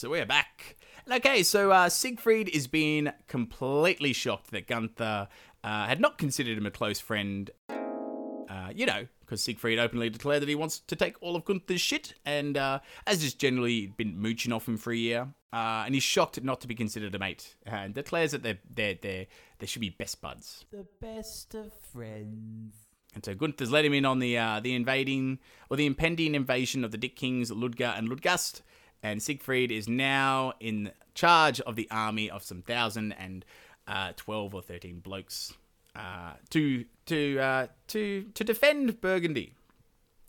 So 0.07 0.11
we're 0.11 0.25
back. 0.25 0.77
Okay, 1.11 1.43
so 1.43 1.73
uh, 1.73 1.89
Siegfried 1.89 2.49
is 2.51 2.69
being 2.69 3.11
completely 3.27 4.13
shocked 4.13 4.53
that 4.53 4.69
Gunther 4.69 5.27
uh, 5.65 5.87
had 5.87 6.01
not 6.01 6.17
considered 6.17 6.57
him 6.57 6.65
a 6.65 6.71
close 6.71 7.01
friend. 7.01 7.51
Uh, 7.69 8.71
you 8.73 8.87
know, 8.87 9.09
because 9.19 9.43
Siegfried 9.43 9.81
openly 9.81 10.09
declared 10.09 10.43
that 10.43 10.49
he 10.49 10.55
wants 10.55 10.79
to 10.79 10.95
take 10.95 11.21
all 11.21 11.35
of 11.35 11.45
Gunther's 11.45 11.81
shit, 11.81 12.15
and 12.25 12.57
uh, 12.57 12.79
has 13.05 13.21
just 13.21 13.41
generally 13.41 13.89
been 13.97 14.17
mooching 14.17 14.53
off 14.53 14.69
him 14.69 14.77
for 14.77 14.93
a 14.93 14.97
year. 14.97 15.27
Uh, 15.53 15.83
and 15.85 15.93
he's 15.93 16.05
shocked 16.05 16.41
not 16.41 16.61
to 16.61 16.69
be 16.69 16.77
considered 16.77 17.13
a 17.17 17.19
mate, 17.19 17.57
and 17.67 17.93
declares 17.93 18.31
that 18.31 18.45
they're, 18.45 18.61
they're, 18.73 18.95
they're, 19.03 19.27
they 19.59 19.67
should 19.67 19.81
be 19.81 19.91
best 19.91 20.21
buds. 20.21 20.67
The 20.71 20.87
best 21.01 21.53
of 21.57 21.73
friends. 21.93 22.77
And 23.17 23.25
so 23.25 23.35
Gunther's 23.35 23.73
let 23.73 23.85
him 23.85 23.95
in 23.95 24.05
on 24.05 24.21
the 24.21 24.39
uh, 24.39 24.61
the 24.61 24.75
invading 24.75 25.41
or 25.69 25.77
the 25.77 25.87
impending 25.87 26.37
invasion 26.37 26.85
of 26.85 26.93
the 26.93 26.99
Dick 26.99 27.17
Kings 27.17 27.51
Ludger 27.51 27.99
and 27.99 28.09
Ludgast, 28.09 28.61
and 29.03 29.23
Siegfried 29.23 29.71
is 29.71 29.89
now 29.89 30.55
in 30.61 30.91
charge 31.15 31.61
of 31.61 31.77
the 31.77 31.89
army 31.91 32.31
of 32.31 32.43
some 32.43 32.63
thousand 32.63 33.13
and 33.13 33.45
uh, 33.87 34.13
twelve 34.17 34.55
or 34.55 34.63
thirteen 34.63 35.01
blokes 35.01 35.55
uh, 35.95 36.35
to 36.51 36.85
to 37.07 37.39
uh, 37.39 37.67
to 37.89 38.25
to 38.35 38.45
defend 38.45 39.01
Burgundy. 39.01 39.55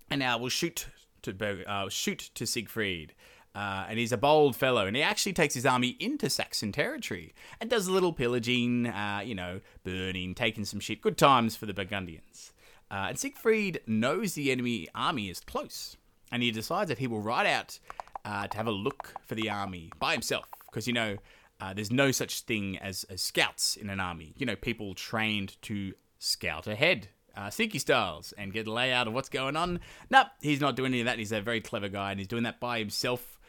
And 0.10 0.20
now 0.20 0.38
we'll 0.38 0.50
shoot 0.50 0.88
to 1.24 1.66
uh, 1.68 1.90
shoot 1.90 2.30
to 2.36 2.46
Siegfried. 2.46 3.14
Uh, 3.56 3.88
and 3.90 3.98
he's 3.98 4.12
a 4.12 4.18
bold 4.18 4.56
fellow, 4.56 4.86
and 4.86 4.96
he 4.96 5.02
actually 5.02 5.34
takes 5.34 5.56
his 5.56 5.66
army 5.66 5.98
into 6.00 6.30
Saxon 6.30 6.72
territory 6.72 7.34
and 7.60 7.72
does 7.72 7.88
a 7.88 7.92
little 7.92 8.14
pillaging, 8.14 8.86
uh, 8.86 9.22
you 9.26 9.34
know, 9.34 9.62
burning, 9.84 10.36
taking 10.36 10.64
some 10.64 10.80
shit. 10.80 11.02
Good 11.02 11.18
times 11.18 11.56
for 11.56 11.66
the 11.66 11.74
Burgundians. 11.74 12.54
And 12.92 13.18
Siegfried 13.18 13.82
knows 13.88 14.36
the 14.36 14.52
enemy 14.52 14.88
army 14.94 15.30
is 15.30 15.40
close, 15.40 15.98
and 16.32 16.44
he 16.44 16.52
decides 16.52 16.90
that 16.90 17.00
he 17.00 17.08
will 17.08 17.22
ride 17.22 17.48
out 17.48 17.80
uh, 18.28 18.46
to 18.48 18.58
have 18.58 18.68
a 18.68 18.72
look 18.72 19.14
for 19.26 19.36
the 19.36 19.50
army 19.50 19.90
by 20.00 20.12
himself, 20.12 20.46
because 20.66 20.86
you 20.86 20.94
know 20.94 21.18
uh, 21.62 21.74
there's 21.74 21.92
no 21.92 22.12
such 22.12 22.42
thing 22.42 22.78
as, 22.78 23.06
as 23.06 23.22
scouts 23.22 23.78
in 23.78 23.90
an 23.90 24.00
army. 24.00 24.34
You 24.38 24.46
know, 24.46 24.56
people 24.58 24.94
trained 24.94 25.56
to 25.64 25.94
scout 26.20 26.68
ahead, 26.68 27.08
uh, 27.36 27.48
Seeky 27.48 27.80
styles, 27.80 28.34
and 28.38 28.52
get 28.52 28.68
a 28.68 28.72
layout 28.72 29.08
of 29.08 29.14
what's 29.14 29.30
going 29.30 29.56
on. 29.56 29.80
Nope, 30.10 30.28
he's 30.42 30.60
not 30.60 30.76
doing 30.76 30.92
any 30.92 31.00
of 31.00 31.06
that. 31.06 31.18
He's 31.18 31.32
a 31.32 31.42
very 31.42 31.62
clever 31.62 31.88
guy, 31.88 32.12
and 32.12 32.20
he's 32.20 32.28
doing 32.28 32.44
that 32.44 32.60
by 32.60 32.80
himself. 32.80 33.40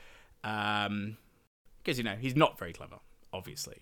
Um, 0.44 1.16
because 1.82 1.98
you 1.98 2.04
know 2.04 2.16
he's 2.18 2.36
not 2.36 2.58
very 2.58 2.72
clever, 2.72 2.98
obviously. 3.32 3.78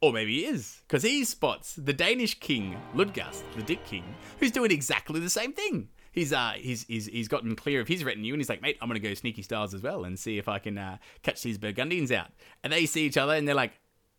Or 0.00 0.14
maybe 0.14 0.40
he 0.40 0.46
is, 0.46 0.80
because 0.88 1.02
he 1.02 1.24
spots 1.24 1.74
the 1.74 1.92
Danish 1.92 2.40
king, 2.40 2.80
Ludgast, 2.94 3.42
the 3.54 3.62
Dick 3.62 3.84
King, 3.84 4.14
who's 4.38 4.50
doing 4.50 4.70
exactly 4.70 5.20
the 5.20 5.28
same 5.28 5.52
thing. 5.52 5.88
He's 6.12 6.32
uh 6.32 6.52
he's 6.56 6.84
he's 6.84 7.06
he's 7.06 7.28
gotten 7.28 7.56
clear 7.56 7.80
of 7.80 7.88
his 7.88 8.04
retinue 8.04 8.32
and 8.32 8.40
he's 8.40 8.48
like, 8.48 8.62
mate, 8.62 8.78
I'm 8.80 8.88
gonna 8.88 9.00
go 9.00 9.14
sneaky 9.14 9.42
styles 9.42 9.74
as 9.74 9.82
well 9.82 10.04
and 10.04 10.18
see 10.18 10.38
if 10.38 10.48
I 10.48 10.58
can 10.58 10.78
uh, 10.78 10.98
catch 11.22 11.42
these 11.42 11.58
Burgundians 11.58 12.12
out. 12.12 12.28
And 12.62 12.72
they 12.72 12.86
see 12.86 13.06
each 13.06 13.16
other 13.16 13.34
and 13.34 13.46
they're 13.46 13.54
like, 13.54 13.72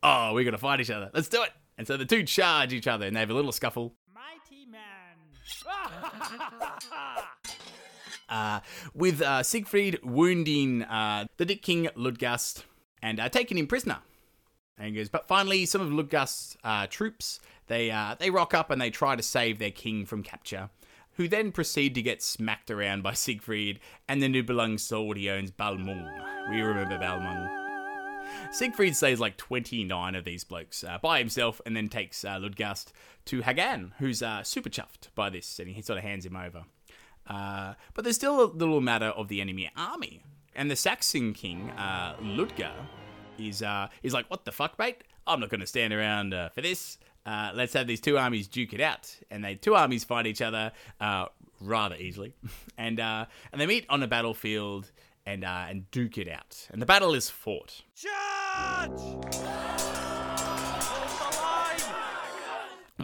oh, 0.03 0.33
we're 0.33 0.43
gonna 0.43 0.57
fight 0.57 0.81
each 0.81 0.89
other. 0.89 1.09
Let's 1.13 1.29
do 1.29 1.43
it. 1.43 1.51
And 1.77 1.87
so 1.87 1.97
the 1.97 2.05
two 2.05 2.23
charge 2.23 2.73
each 2.73 2.87
other 2.87 3.05
and 3.05 3.15
they 3.15 3.19
have 3.19 3.29
a 3.29 3.33
little 3.35 3.51
scuffle. 3.51 3.95
Mighty 4.13 4.65
man. 4.65 4.81
uh, 8.29 8.59
with 8.93 9.21
uh, 9.21 9.43
Siegfried 9.43 9.99
wounding 10.03 10.83
uh, 10.83 11.25
the 11.37 11.45
Dick 11.45 11.61
King 11.61 11.89
Ludgast 11.97 12.63
and 13.01 13.19
uh, 13.19 13.29
taking 13.29 13.57
him 13.57 13.67
prisoner. 13.67 13.99
And 14.77 14.87
he 14.87 14.95
goes, 14.95 15.09
but 15.09 15.27
finally, 15.27 15.65
some 15.65 15.81
of 15.81 15.89
Ludgast's 15.89 16.57
uh, 16.63 16.87
troops 16.87 17.39
they 17.71 17.89
uh, 17.89 18.15
they 18.19 18.29
rock 18.29 18.53
up 18.53 18.69
and 18.69 18.81
they 18.81 18.89
try 18.89 19.15
to 19.15 19.23
save 19.23 19.57
their 19.57 19.71
king 19.71 20.05
from 20.05 20.23
capture, 20.23 20.69
who 21.15 21.27
then 21.27 21.51
proceed 21.51 21.95
to 21.95 22.01
get 22.01 22.21
smacked 22.21 22.71
around 22.71 23.03
by 23.03 23.13
Siegfried 23.13 23.79
and 24.07 24.21
the 24.21 24.27
Nibelung 24.27 24.79
sword 24.79 25.17
he 25.17 25.29
owns, 25.29 25.51
Balmung. 25.51 26.09
We 26.49 26.61
remember 26.61 26.97
Balmung. 26.97 27.61
Siegfried 28.51 28.95
slays 28.95 29.19
like 29.19 29.37
29 29.37 30.15
of 30.15 30.25
these 30.25 30.43
blokes 30.43 30.83
uh, 30.83 30.97
by 31.01 31.19
himself 31.19 31.61
and 31.65 31.75
then 31.75 31.89
takes 31.89 32.23
uh, 32.23 32.37
Ludgast 32.37 32.91
to 33.25 33.41
Hagen, 33.41 33.93
who's 33.99 34.21
uh, 34.21 34.43
super 34.43 34.69
chuffed 34.69 35.09
by 35.15 35.29
this, 35.29 35.59
and 35.59 35.69
he 35.69 35.81
sort 35.81 35.97
of 35.97 36.03
hands 36.03 36.25
him 36.25 36.35
over. 36.35 36.63
Uh, 37.27 37.75
but 37.93 38.03
there's 38.03 38.15
still 38.15 38.43
a 38.43 38.45
little 38.45 38.81
matter 38.81 39.07
of 39.07 39.27
the 39.27 39.41
enemy 39.41 39.69
army. 39.75 40.21
And 40.55 40.69
the 40.69 40.75
Saxon 40.75 41.33
king, 41.33 41.69
uh, 41.71 42.15
Ludger, 42.21 42.73
is, 43.37 43.61
uh, 43.61 43.87
is 44.03 44.13
like, 44.13 44.29
what 44.29 44.45
the 44.45 44.51
fuck, 44.51 44.77
mate? 44.77 45.03
I'm 45.27 45.39
not 45.39 45.49
going 45.49 45.61
to 45.61 45.67
stand 45.67 45.93
around 45.93 46.33
for 46.53 46.61
this. 46.61 46.97
Uh, 47.25 47.51
let's 47.53 47.73
have 47.73 47.87
these 47.87 48.01
two 48.01 48.17
armies 48.17 48.47
duke 48.47 48.73
it 48.73 48.81
out. 48.81 49.15
And 49.29 49.43
they 49.43 49.55
two 49.55 49.75
armies 49.75 50.03
fight 50.03 50.25
each 50.27 50.41
other 50.41 50.71
uh, 50.99 51.25
rather 51.59 51.95
easily. 51.95 52.33
and, 52.77 52.99
uh, 52.99 53.25
and 53.51 53.61
they 53.61 53.65
meet 53.65 53.85
on 53.89 54.03
a 54.03 54.07
battlefield 54.07 54.91
and, 55.25 55.43
uh, 55.43 55.65
and 55.69 55.89
duke 55.91 56.17
it 56.17 56.27
out. 56.27 56.67
And 56.71 56.81
the 56.81 56.85
battle 56.85 57.13
is 57.13 57.29
fought. 57.29 57.83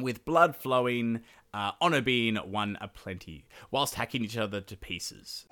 with 0.01 0.25
blood 0.25 0.56
flowing, 0.56 1.21
uh, 1.53 1.71
honor 1.82 2.01
being 2.01 2.38
won 2.45 2.77
aplenty, 2.80 3.45
whilst 3.71 3.95
hacking 3.95 4.23
each 4.23 4.38
other 4.38 4.62
to 4.62 4.77
pieces. 4.77 5.45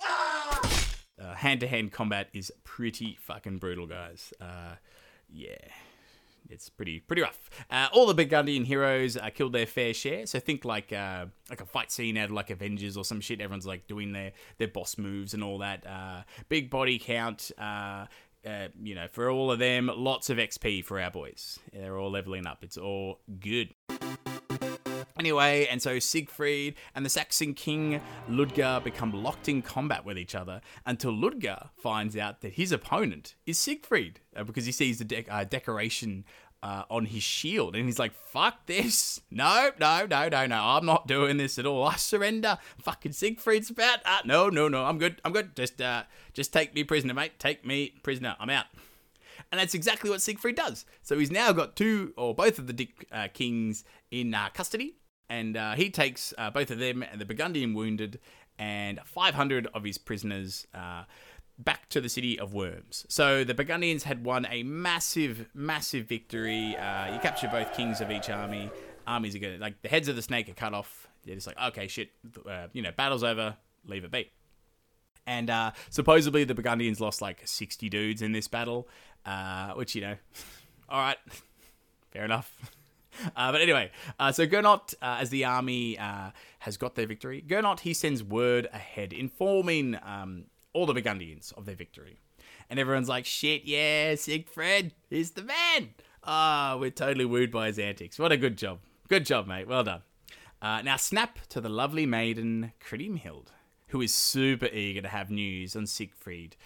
Hand 1.36 1.60
to 1.60 1.66
hand 1.66 1.92
combat 1.92 2.28
is 2.32 2.52
pretty 2.64 3.16
fucking 3.20 3.58
brutal, 3.58 3.86
guys. 3.86 4.32
Uh, 4.40 4.76
yeah. 5.28 5.56
It's 6.50 6.68
pretty 6.68 7.00
pretty 7.00 7.22
rough. 7.22 7.50
Uh, 7.70 7.88
all 7.92 8.06
the 8.06 8.14
big 8.14 8.30
Burgundian 8.30 8.64
heroes 8.64 9.16
uh, 9.16 9.30
killed 9.30 9.52
their 9.52 9.66
fair 9.66 9.94
share. 9.94 10.26
So 10.26 10.38
think 10.38 10.64
like 10.64 10.92
uh, 10.92 11.26
like 11.48 11.60
a 11.60 11.66
fight 11.66 11.92
scene 11.92 12.16
out 12.16 12.26
of 12.26 12.32
like 12.32 12.50
Avengers 12.50 12.96
or 12.96 13.04
some 13.04 13.20
shit. 13.20 13.40
Everyone's 13.40 13.66
like 13.66 13.86
doing 13.86 14.12
their 14.12 14.32
their 14.58 14.68
boss 14.68 14.98
moves 14.98 15.34
and 15.34 15.42
all 15.42 15.58
that. 15.58 15.86
Uh, 15.86 16.22
big 16.48 16.70
body 16.70 16.98
count. 16.98 17.50
Uh, 17.58 18.06
uh, 18.46 18.68
you 18.80 18.94
know, 18.94 19.08
for 19.10 19.28
all 19.28 19.50
of 19.50 19.58
them, 19.58 19.90
lots 19.92 20.30
of 20.30 20.38
XP 20.38 20.84
for 20.84 21.00
our 21.00 21.10
boys. 21.10 21.58
They're 21.72 21.98
all 21.98 22.12
leveling 22.12 22.46
up. 22.46 22.62
It's 22.62 22.78
all 22.78 23.18
good. 23.40 23.74
Anyway, 25.18 25.66
and 25.70 25.80
so 25.80 25.98
Siegfried 25.98 26.74
and 26.94 27.04
the 27.04 27.10
Saxon 27.10 27.54
king 27.54 28.00
Ludger 28.28 28.84
become 28.84 29.12
locked 29.12 29.48
in 29.48 29.62
combat 29.62 30.04
with 30.04 30.18
each 30.18 30.34
other 30.34 30.60
until 30.84 31.12
Ludger 31.12 31.70
finds 31.76 32.16
out 32.16 32.42
that 32.42 32.54
his 32.54 32.70
opponent 32.70 33.34
is 33.46 33.58
Siegfried 33.58 34.20
uh, 34.36 34.44
because 34.44 34.66
he 34.66 34.72
sees 34.72 34.98
the 34.98 35.04
de- 35.04 35.26
uh, 35.28 35.44
decoration 35.44 36.24
uh, 36.62 36.82
on 36.90 37.06
his 37.06 37.22
shield 37.22 37.76
and 37.76 37.86
he's 37.86 37.98
like, 37.98 38.12
fuck 38.12 38.66
this. 38.66 39.20
No, 39.30 39.70
no, 39.78 40.06
no, 40.06 40.28
no, 40.28 40.46
no. 40.46 40.56
I'm 40.56 40.84
not 40.84 41.06
doing 41.06 41.36
this 41.36 41.58
at 41.58 41.66
all. 41.66 41.84
I 41.84 41.96
surrender. 41.96 42.58
Fucking 42.78 43.12
Siegfried's 43.12 43.70
about. 43.70 44.00
Uh, 44.04 44.18
no, 44.24 44.48
no, 44.48 44.68
no. 44.68 44.84
I'm 44.84 44.98
good. 44.98 45.20
I'm 45.24 45.32
good. 45.32 45.54
Just, 45.56 45.80
uh, 45.80 46.04
just 46.32 46.52
take 46.52 46.74
me 46.74 46.84
prisoner, 46.84 47.14
mate. 47.14 47.38
Take 47.38 47.64
me 47.64 47.94
prisoner. 48.02 48.36
I'm 48.38 48.50
out. 48.50 48.66
And 49.52 49.60
that's 49.60 49.74
exactly 49.74 50.10
what 50.10 50.22
Siegfried 50.22 50.56
does. 50.56 50.84
So 51.02 51.18
he's 51.18 51.30
now 51.30 51.52
got 51.52 51.76
two 51.76 52.12
or 52.16 52.34
both 52.34 52.58
of 52.58 52.66
the 52.66 52.72
Dick 52.72 53.06
uh, 53.12 53.28
Kings 53.32 53.84
in 54.10 54.34
uh, 54.34 54.48
custody, 54.52 54.96
and 55.28 55.56
uh, 55.56 55.74
he 55.74 55.90
takes 55.90 56.32
uh, 56.38 56.50
both 56.50 56.70
of 56.70 56.78
them 56.78 57.02
and 57.02 57.20
the 57.20 57.24
Burgundian 57.24 57.74
wounded 57.74 58.20
and 58.58 59.00
500 59.04 59.68
of 59.74 59.84
his 59.84 59.98
prisoners 59.98 60.66
uh, 60.74 61.04
back 61.58 61.88
to 61.90 62.00
the 62.00 62.08
city 62.08 62.38
of 62.38 62.54
Worms. 62.54 63.04
So 63.08 63.44
the 63.44 63.54
Burgundians 63.54 64.04
had 64.04 64.24
won 64.24 64.46
a 64.50 64.62
massive, 64.62 65.48
massive 65.54 66.06
victory. 66.06 66.76
Uh, 66.76 67.14
you 67.14 67.20
capture 67.20 67.48
both 67.48 67.74
kings 67.74 68.00
of 68.00 68.10
each 68.10 68.30
army. 68.30 68.70
Armies 69.06 69.34
are 69.34 69.38
going 69.38 69.60
like 69.60 69.82
the 69.82 69.88
heads 69.88 70.08
of 70.08 70.16
the 70.16 70.22
snake 70.22 70.48
are 70.48 70.54
cut 70.54 70.74
off. 70.74 71.08
They're 71.24 71.34
just 71.34 71.46
like, 71.46 71.60
okay, 71.68 71.88
shit, 71.88 72.10
uh, 72.48 72.68
you 72.72 72.82
know, 72.82 72.92
battle's 72.92 73.24
over, 73.24 73.56
leave 73.86 74.04
it 74.04 74.10
be. 74.10 74.30
And 75.26 75.50
uh, 75.50 75.72
supposedly 75.90 76.44
the 76.44 76.54
Burgundians 76.54 77.00
lost 77.00 77.20
like 77.20 77.42
60 77.44 77.88
dudes 77.88 78.22
in 78.22 78.32
this 78.32 78.46
battle, 78.46 78.88
uh, 79.24 79.72
which, 79.72 79.94
you 79.94 80.02
know, 80.02 80.16
all 80.88 81.00
right, 81.00 81.18
fair 82.12 82.24
enough. 82.24 82.72
Uh, 83.36 83.52
but 83.52 83.60
anyway, 83.60 83.90
uh, 84.18 84.32
so 84.32 84.46
Gernot, 84.46 84.94
uh, 85.02 85.18
as 85.20 85.30
the 85.30 85.44
army 85.44 85.98
uh, 85.98 86.30
has 86.60 86.76
got 86.76 86.94
their 86.94 87.06
victory, 87.06 87.42
Gernot, 87.46 87.80
he 87.80 87.92
sends 87.92 88.22
word 88.22 88.68
ahead 88.72 89.12
informing 89.12 89.98
um, 90.02 90.44
all 90.72 90.86
the 90.86 90.94
Burgundians 90.94 91.52
of 91.56 91.66
their 91.66 91.74
victory. 91.74 92.18
And 92.70 92.78
everyone's 92.80 93.08
like, 93.08 93.24
shit, 93.24 93.64
yeah, 93.64 94.14
Siegfried 94.14 94.92
is 95.10 95.32
the 95.32 95.42
man. 95.42 95.90
Ah, 96.24 96.76
we're 96.78 96.90
totally 96.90 97.24
wooed 97.24 97.50
by 97.50 97.68
his 97.68 97.78
antics. 97.78 98.18
What 98.18 98.32
a 98.32 98.36
good 98.36 98.56
job. 98.56 98.80
Good 99.08 99.26
job, 99.26 99.46
mate. 99.46 99.68
Well 99.68 99.84
done. 99.84 100.02
Uh, 100.60 100.82
now, 100.82 100.96
snap 100.96 101.38
to 101.50 101.60
the 101.60 101.68
lovely 101.68 102.06
maiden 102.06 102.72
Kriemhild, 102.80 103.48
who 103.88 104.00
is 104.00 104.12
super 104.12 104.66
eager 104.66 105.02
to 105.02 105.08
have 105.08 105.30
news 105.30 105.76
on 105.76 105.86
Siegfried. 105.86 106.56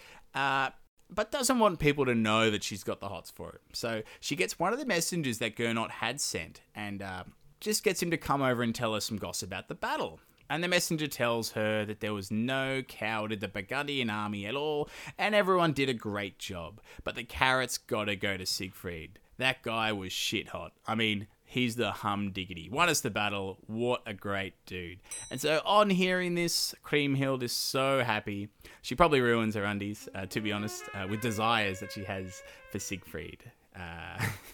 But 1.12 1.30
doesn't 1.30 1.58
want 1.58 1.78
people 1.78 2.06
to 2.06 2.14
know 2.14 2.50
that 2.50 2.62
she's 2.62 2.84
got 2.84 3.00
the 3.00 3.08
hots 3.08 3.30
for 3.30 3.50
it. 3.50 3.60
So 3.72 4.02
she 4.20 4.36
gets 4.36 4.58
one 4.58 4.72
of 4.72 4.78
the 4.78 4.86
messengers 4.86 5.38
that 5.38 5.56
Gernot 5.56 5.90
had 5.90 6.20
sent 6.20 6.60
and 6.74 7.02
uh, 7.02 7.24
just 7.60 7.82
gets 7.84 8.02
him 8.02 8.10
to 8.10 8.16
come 8.16 8.42
over 8.42 8.62
and 8.62 8.74
tell 8.74 8.94
her 8.94 9.00
some 9.00 9.16
gossip 9.16 9.48
about 9.48 9.68
the 9.68 9.74
battle. 9.74 10.20
And 10.48 10.64
the 10.64 10.68
messenger 10.68 11.06
tells 11.06 11.52
her 11.52 11.84
that 11.84 12.00
there 12.00 12.12
was 12.12 12.32
no 12.32 12.82
coward 12.82 13.32
in 13.32 13.38
the 13.38 13.46
Burgundian 13.46 14.10
army 14.10 14.46
at 14.46 14.56
all, 14.56 14.88
and 15.16 15.32
everyone 15.32 15.72
did 15.72 15.88
a 15.88 15.94
great 15.94 16.40
job. 16.40 16.80
But 17.04 17.14
the 17.14 17.22
carrots 17.22 17.78
gotta 17.78 18.16
go 18.16 18.36
to 18.36 18.44
Siegfried. 18.44 19.20
That 19.38 19.62
guy 19.62 19.92
was 19.92 20.12
shit 20.12 20.48
hot. 20.48 20.72
I 20.88 20.96
mean, 20.96 21.28
he's 21.50 21.74
the 21.76 21.90
hum 21.90 22.30
diggity. 22.30 22.70
Won 22.70 22.88
us 22.88 23.00
the 23.00 23.10
battle. 23.10 23.58
What 23.66 24.02
a 24.06 24.14
great 24.14 24.54
dude. 24.66 25.00
And 25.30 25.40
so, 25.40 25.60
on 25.66 25.90
hearing 25.90 26.36
this, 26.36 26.74
Kriemhild 26.84 27.42
is 27.42 27.52
so 27.52 28.02
happy. 28.04 28.48
She 28.82 28.94
probably 28.94 29.20
ruins 29.20 29.56
her 29.56 29.64
undies, 29.64 30.08
uh, 30.14 30.26
to 30.26 30.40
be 30.40 30.52
honest, 30.52 30.84
uh, 30.94 31.06
with 31.10 31.20
desires 31.20 31.80
that 31.80 31.92
she 31.92 32.04
has 32.04 32.42
for 32.70 32.78
Siegfried. 32.78 33.50
Uh, 33.76 34.24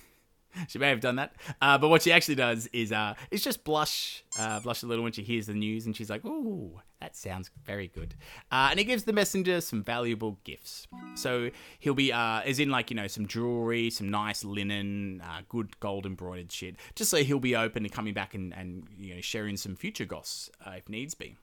she 0.69 0.79
may 0.79 0.88
have 0.88 1.01
done 1.01 1.16
that, 1.16 1.35
uh, 1.61 1.79
but 1.79 1.88
what 1.88 2.03
she 2.03 2.12
actually 2.12 2.35
does 2.35 2.69
is 2.73 2.92
uh, 2.92 3.14
is 3.31 3.42
just 3.42 3.64
blush, 3.64 4.25
uh, 4.38 4.61
blush 4.61 4.83
a 4.83 4.87
little 4.87 5.05
when 5.05 5.12
she 5.12 5.23
hears 5.23 5.47
the 5.47 5.55
news, 5.55 5.87
and 5.87 5.97
she's 5.97 6.11
like, 6.11 6.25
"Ooh, 6.25 6.81
that 7.01 7.16
sounds 7.16 7.51
very 7.64 7.88
good." 7.88 8.14
Uh, 8.51 8.69
and 8.71 8.79
he 8.79 8.85
gives 8.85 9.05
the 9.05 9.12
messenger 9.12 9.61
some 9.61 9.83
valuable 9.83 10.38
gifts. 10.45 10.87
So 11.14 11.51
he'll 11.79 11.95
be, 11.95 12.12
uh, 12.12 12.40
as 12.40 12.59
in 12.59 12.71
like 12.71 12.90
you 12.90 12.97
know, 12.97 13.07
some 13.07 13.27
jewelry, 13.27 13.90
some 13.90 14.11
nice 14.11 14.45
linen, 14.45 15.23
uh, 15.25 15.42
good 15.49 15.79
gold 15.81 16.07
embroidered 16.07 16.53
shit, 16.53 16.77
just 16.95 17.11
so 17.11 17.19
he'll 17.19 17.40
be 17.40 17.57
open 17.57 17.83
to 17.83 17.88
coming 17.88 18.14
back 18.14 18.35
and 18.35 18.55
and 18.55 18.87
you 18.99 19.14
know 19.14 19.21
sharing 19.21 19.57
some 19.57 19.77
future 19.77 20.05
goss 20.05 20.51
uh, 20.66 20.73
if 20.77 20.88
needs 20.88 21.14
be. 21.14 21.37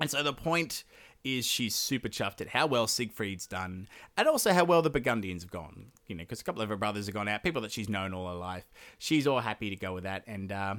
And 0.00 0.10
so 0.10 0.22
the 0.22 0.32
point 0.32 0.84
is 1.24 1.46
she's 1.46 1.74
super 1.74 2.08
chuffed 2.08 2.40
at 2.40 2.48
how 2.48 2.66
well 2.66 2.86
Siegfried's 2.86 3.46
done 3.46 3.88
and 4.16 4.28
also 4.28 4.52
how 4.52 4.64
well 4.64 4.82
the 4.82 4.90
Burgundians 4.90 5.42
have 5.42 5.50
gone. 5.50 5.86
You 6.06 6.14
know, 6.14 6.22
because 6.22 6.40
a 6.40 6.44
couple 6.44 6.62
of 6.62 6.68
her 6.68 6.76
brothers 6.76 7.06
have 7.06 7.14
gone 7.14 7.28
out, 7.28 7.42
people 7.42 7.62
that 7.62 7.72
she's 7.72 7.88
known 7.88 8.14
all 8.14 8.28
her 8.28 8.34
life. 8.34 8.64
She's 8.98 9.26
all 9.26 9.40
happy 9.40 9.70
to 9.70 9.76
go 9.76 9.92
with 9.92 10.04
that. 10.04 10.24
And, 10.26 10.52
uh, 10.52 10.76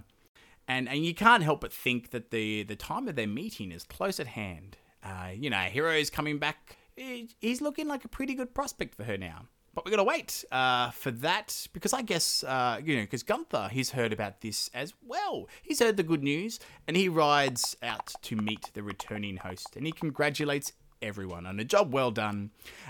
and, 0.67 0.87
and 0.87 1.05
you 1.05 1.13
can't 1.13 1.43
help 1.43 1.61
but 1.61 1.73
think 1.73 2.11
that 2.11 2.31
the, 2.31 2.63
the 2.63 2.75
time 2.75 3.07
of 3.07 3.15
their 3.15 3.27
meeting 3.27 3.71
is 3.71 3.83
close 3.83 4.19
at 4.19 4.27
hand. 4.27 4.77
Uh, 5.03 5.29
you 5.33 5.49
know, 5.49 5.57
Hero's 5.57 6.09
coming 6.09 6.39
back. 6.39 6.77
He's 6.95 7.61
looking 7.61 7.87
like 7.87 8.03
a 8.03 8.09
pretty 8.09 8.33
good 8.33 8.53
prospect 8.53 8.95
for 8.95 9.03
her 9.03 9.17
now. 9.17 9.45
But 9.79 9.85
we're 9.85 9.91
gonna 9.91 10.03
wait 10.03 10.43
uh, 10.51 10.91
for 10.91 11.09
that 11.09 11.65
because 11.71 11.93
I 11.93 12.01
guess 12.01 12.43
uh, 12.43 12.81
you 12.83 12.97
know 12.97 13.03
because 13.03 13.23
Gunther 13.23 13.69
he's 13.71 13.91
heard 13.91 14.11
about 14.11 14.41
this 14.41 14.69
as 14.73 14.93
well. 15.07 15.47
He's 15.61 15.79
heard 15.79 15.95
the 15.95 16.03
good 16.03 16.21
news 16.21 16.59
and 16.85 16.97
he 16.97 17.07
rides 17.07 17.77
out 17.81 18.13
to 18.23 18.35
meet 18.35 18.71
the 18.73 18.83
returning 18.83 19.37
host 19.37 19.77
and 19.77 19.85
he 19.85 19.93
congratulates 19.93 20.73
everyone 21.01 21.45
on 21.45 21.61
a 21.61 21.63
job 21.63 21.93
well 21.93 22.11
done. 22.11 22.49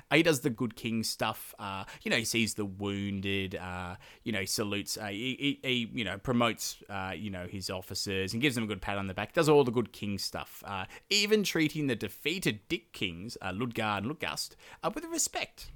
Uh, 0.10 0.16
he 0.16 0.24
does 0.24 0.40
the 0.40 0.50
good 0.50 0.76
king 0.76 1.04
stuff. 1.04 1.54
Uh, 1.60 1.84
you 2.02 2.10
know 2.10 2.18
he 2.18 2.26
sees 2.26 2.56
the 2.56 2.66
wounded. 2.66 3.54
Uh, 3.54 3.94
you 4.24 4.32
know 4.32 4.40
he 4.40 4.48
salutes. 4.48 4.98
Uh, 4.98 5.10
he, 5.10 5.60
he, 5.62 5.70
he 5.70 5.90
you 5.94 6.04
know 6.04 6.18
promotes 6.18 6.78
uh, 6.90 7.14
you 7.16 7.30
know 7.30 7.46
his 7.46 7.70
officers 7.70 8.34
and 8.34 8.42
gives 8.42 8.56
them 8.56 8.64
a 8.64 8.68
good 8.68 8.82
pat 8.82 8.98
on 8.98 9.06
the 9.06 9.14
back. 9.14 9.34
Does 9.34 9.48
all 9.48 9.64
the 9.64 9.70
good 9.70 9.94
king 9.94 10.18
stuff. 10.18 10.64
Uh, 10.66 10.86
even 11.12 11.44
treating 11.44 11.86
the 11.86 11.96
defeated 11.96 12.62
Dick 12.68 12.94
Kings, 12.94 13.38
uh, 13.44 13.52
Ludger 13.52 14.00
and 14.00 14.08
Ludgast, 14.08 14.56
with 14.96 15.06
respect. 15.06 15.70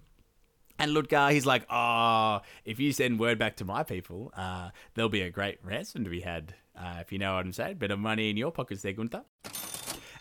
And 0.83 0.93
Ludger, 0.93 1.31
he's 1.31 1.45
like, 1.45 1.65
oh, 1.69 2.41
if 2.65 2.77
you 2.77 2.91
send 2.91 3.17
word 3.17 3.39
back 3.39 3.55
to 3.57 3.63
my 3.63 3.83
people, 3.83 4.33
uh, 4.35 4.71
there'll 4.93 5.07
be 5.07 5.21
a 5.21 5.29
great 5.29 5.59
ransom 5.63 6.03
to 6.03 6.09
be 6.09 6.19
had. 6.19 6.55
Uh, 6.77 6.97
if 6.99 7.09
you 7.09 7.19
know 7.19 7.35
what 7.35 7.45
I'm 7.45 7.53
saying. 7.53 7.77
Bit 7.77 7.91
of 7.91 7.99
money 7.99 8.29
in 8.29 8.35
your 8.35 8.51
pockets 8.51 8.81
there, 8.81 8.91
Gunther. 8.91 9.23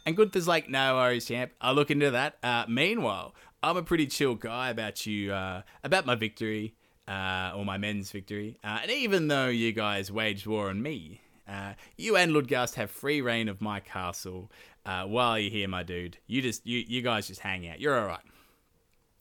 and 0.07 0.17
Gunther's 0.17 0.47
like, 0.47 0.71
no 0.71 0.95
worries, 0.95 1.25
champ. 1.25 1.51
I'll 1.61 1.75
look 1.75 1.91
into 1.91 2.13
that. 2.13 2.37
Uh, 2.45 2.65
meanwhile, 2.69 3.35
I'm 3.61 3.77
a 3.77 3.83
pretty 3.83 4.07
chill 4.07 4.37
guy 4.37 4.71
about 4.71 5.05
you, 5.05 5.33
uh, 5.33 5.63
about 5.83 6.07
my 6.07 6.15
victory, 6.15 6.77
uh, 7.09 7.51
or 7.57 7.65
my 7.65 7.77
men's 7.77 8.13
victory. 8.13 8.57
Uh, 8.63 8.79
and 8.83 8.91
even 8.93 9.27
though 9.27 9.49
you 9.49 9.73
guys 9.73 10.13
waged 10.13 10.47
war 10.47 10.69
on 10.69 10.81
me, 10.81 11.23
uh, 11.49 11.73
you 11.97 12.15
and 12.15 12.31
Ludgast 12.31 12.75
have 12.77 12.89
free 12.93 13.21
reign 13.21 13.49
of 13.49 13.61
my 13.61 13.81
castle. 13.81 14.49
Uh, 14.87 15.07
while 15.07 15.37
you're 15.37 15.51
here, 15.51 15.67
my 15.67 15.83
dude, 15.83 16.19
you 16.29 16.41
just 16.41 16.65
you 16.65 16.85
you 16.87 17.03
guys 17.03 17.27
just 17.27 17.41
hang 17.41 17.69
out. 17.69 17.81
You're 17.81 17.99
all 17.99 18.07
right. 18.07 18.23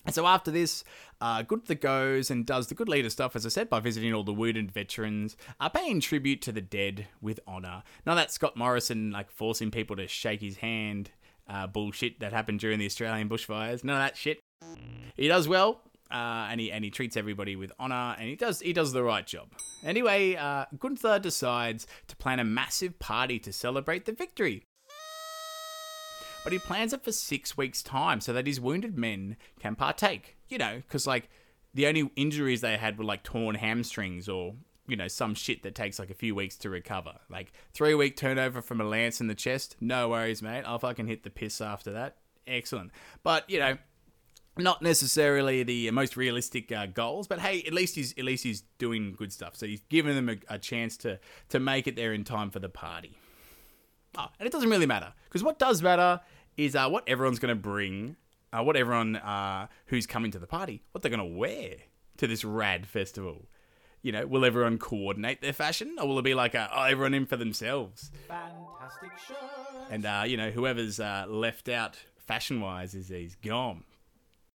And 0.05 0.15
so 0.15 0.25
after 0.25 0.49
this, 0.49 0.83
uh, 1.21 1.43
Gunther 1.43 1.75
goes 1.75 2.31
and 2.31 2.45
does 2.45 2.67
the 2.67 2.75
good 2.75 2.89
leader 2.89 3.09
stuff, 3.09 3.35
as 3.35 3.45
I 3.45 3.49
said, 3.49 3.69
by 3.69 3.79
visiting 3.79 4.13
all 4.13 4.23
the 4.23 4.33
wounded 4.33 4.71
veterans, 4.71 5.37
uh, 5.59 5.69
paying 5.69 5.99
tribute 5.99 6.41
to 6.41 6.51
the 6.51 6.61
dead 6.61 7.07
with 7.21 7.39
honor. 7.45 7.83
None 8.05 8.17
of 8.17 8.21
that 8.21 8.31
Scott 8.31 8.57
Morrison 8.57 9.11
like 9.11 9.29
forcing 9.29 9.69
people 9.69 9.95
to 9.97 10.07
shake 10.07 10.41
his 10.41 10.57
hand 10.57 11.11
uh, 11.47 11.67
bullshit 11.67 12.19
that 12.19 12.33
happened 12.33 12.59
during 12.59 12.79
the 12.79 12.85
Australian 12.85 13.29
bushfires. 13.29 13.83
None 13.83 13.95
of 13.95 14.01
that 14.01 14.17
shit. 14.17 14.39
He 15.15 15.27
does 15.27 15.47
well, 15.47 15.81
uh, 16.09 16.47
and 16.49 16.59
he 16.59 16.71
and 16.71 16.83
he 16.83 16.89
treats 16.89 17.15
everybody 17.17 17.55
with 17.55 17.71
honor, 17.79 18.15
and 18.17 18.27
he 18.27 18.35
does 18.35 18.59
he 18.59 18.73
does 18.73 18.91
the 18.91 19.03
right 19.03 19.25
job. 19.25 19.49
Anyway, 19.83 20.35
uh, 20.35 20.65
Gunther 20.77 21.19
decides 21.19 21.87
to 22.07 22.15
plan 22.15 22.39
a 22.39 22.43
massive 22.43 22.99
party 22.99 23.39
to 23.39 23.53
celebrate 23.53 24.05
the 24.05 24.11
victory 24.11 24.63
but 26.43 26.53
he 26.53 26.59
plans 26.59 26.93
it 26.93 27.03
for 27.03 27.11
six 27.11 27.57
weeks' 27.57 27.83
time 27.83 28.21
so 28.21 28.33
that 28.33 28.47
his 28.47 28.59
wounded 28.59 28.97
men 28.97 29.37
can 29.59 29.75
partake. 29.75 30.37
You 30.47 30.57
know, 30.57 30.77
because 30.77 31.07
like 31.07 31.29
the 31.73 31.87
only 31.87 32.11
injuries 32.15 32.61
they 32.61 32.77
had 32.77 32.97
were 32.97 33.05
like 33.05 33.23
torn 33.23 33.55
hamstrings 33.55 34.27
or 34.27 34.55
you 34.87 34.95
know 34.95 35.07
some 35.07 35.35
shit 35.35 35.63
that 35.63 35.75
takes 35.75 35.99
like 35.99 36.09
a 36.09 36.15
few 36.15 36.35
weeks 36.35 36.57
to 36.57 36.69
recover. 36.69 37.13
Like 37.29 37.53
three 37.73 37.95
week 37.95 38.17
turnover 38.17 38.61
from 38.61 38.81
a 38.81 38.83
lance 38.83 39.21
in 39.21 39.27
the 39.27 39.35
chest, 39.35 39.75
no 39.79 40.09
worries, 40.09 40.41
mate. 40.41 40.63
I'll 40.65 40.79
fucking 40.79 41.07
hit 41.07 41.23
the 41.23 41.29
piss 41.29 41.61
after 41.61 41.91
that. 41.93 42.17
Excellent, 42.47 42.91
but 43.23 43.49
you 43.49 43.59
know. 43.59 43.77
Not 44.57 44.81
necessarily 44.81 45.63
the 45.63 45.89
most 45.91 46.17
realistic 46.17 46.73
uh, 46.73 46.85
goals, 46.85 47.25
but 47.25 47.39
hey, 47.39 47.63
at 47.65 47.71
least 47.71 47.95
he's 47.95 48.11
at 48.17 48.25
least 48.25 48.43
he's 48.43 48.63
doing 48.79 49.13
good 49.13 49.31
stuff. 49.31 49.55
So 49.55 49.65
he's 49.65 49.79
giving 49.87 50.13
them 50.13 50.27
a, 50.27 50.55
a 50.55 50.59
chance 50.59 50.97
to 50.97 51.19
to 51.49 51.59
make 51.61 51.87
it 51.87 51.95
there 51.95 52.11
in 52.11 52.25
time 52.25 52.51
for 52.51 52.59
the 52.59 52.67
party. 52.67 53.17
Oh, 54.17 54.27
and 54.39 54.47
it 54.47 54.51
doesn't 54.51 54.69
really 54.69 54.85
matter 54.85 55.13
because 55.25 55.43
what 55.43 55.59
does 55.59 55.81
matter 55.81 56.19
is 56.57 56.75
uh, 56.75 56.89
what 56.89 57.07
everyone's 57.07 57.39
going 57.39 57.55
to 57.55 57.61
bring, 57.61 58.17
uh, 58.51 58.63
what 58.63 58.75
everyone 58.75 59.15
uh, 59.15 59.67
who's 59.87 60.05
coming 60.05 60.31
to 60.31 60.39
the 60.39 60.47
party, 60.47 60.81
what 60.91 61.01
they're 61.01 61.15
going 61.15 61.19
to 61.19 61.37
wear 61.37 61.75
to 62.17 62.27
this 62.27 62.43
rad 62.43 62.85
festival. 62.85 63.47
You 64.01 64.11
know, 64.11 64.25
will 64.25 64.43
everyone 64.43 64.79
coordinate 64.79 65.41
their 65.41 65.53
fashion, 65.53 65.95
or 66.01 66.07
will 66.07 66.19
it 66.19 66.23
be 66.23 66.33
like, 66.33 66.55
a, 66.55 66.69
oh, 66.75 66.83
everyone 66.83 67.13
in 67.13 67.27
for 67.27 67.37
themselves? 67.37 68.11
Fantastic 68.27 69.11
shirt. 69.27 69.37
And 69.91 70.05
uh, 70.05 70.23
you 70.25 70.37
know, 70.37 70.49
whoever's 70.49 70.99
uh, 70.99 71.25
left 71.27 71.69
out 71.69 71.97
fashion-wise 72.17 72.95
is 72.95 73.09
he's 73.09 73.35
gone. 73.35 73.83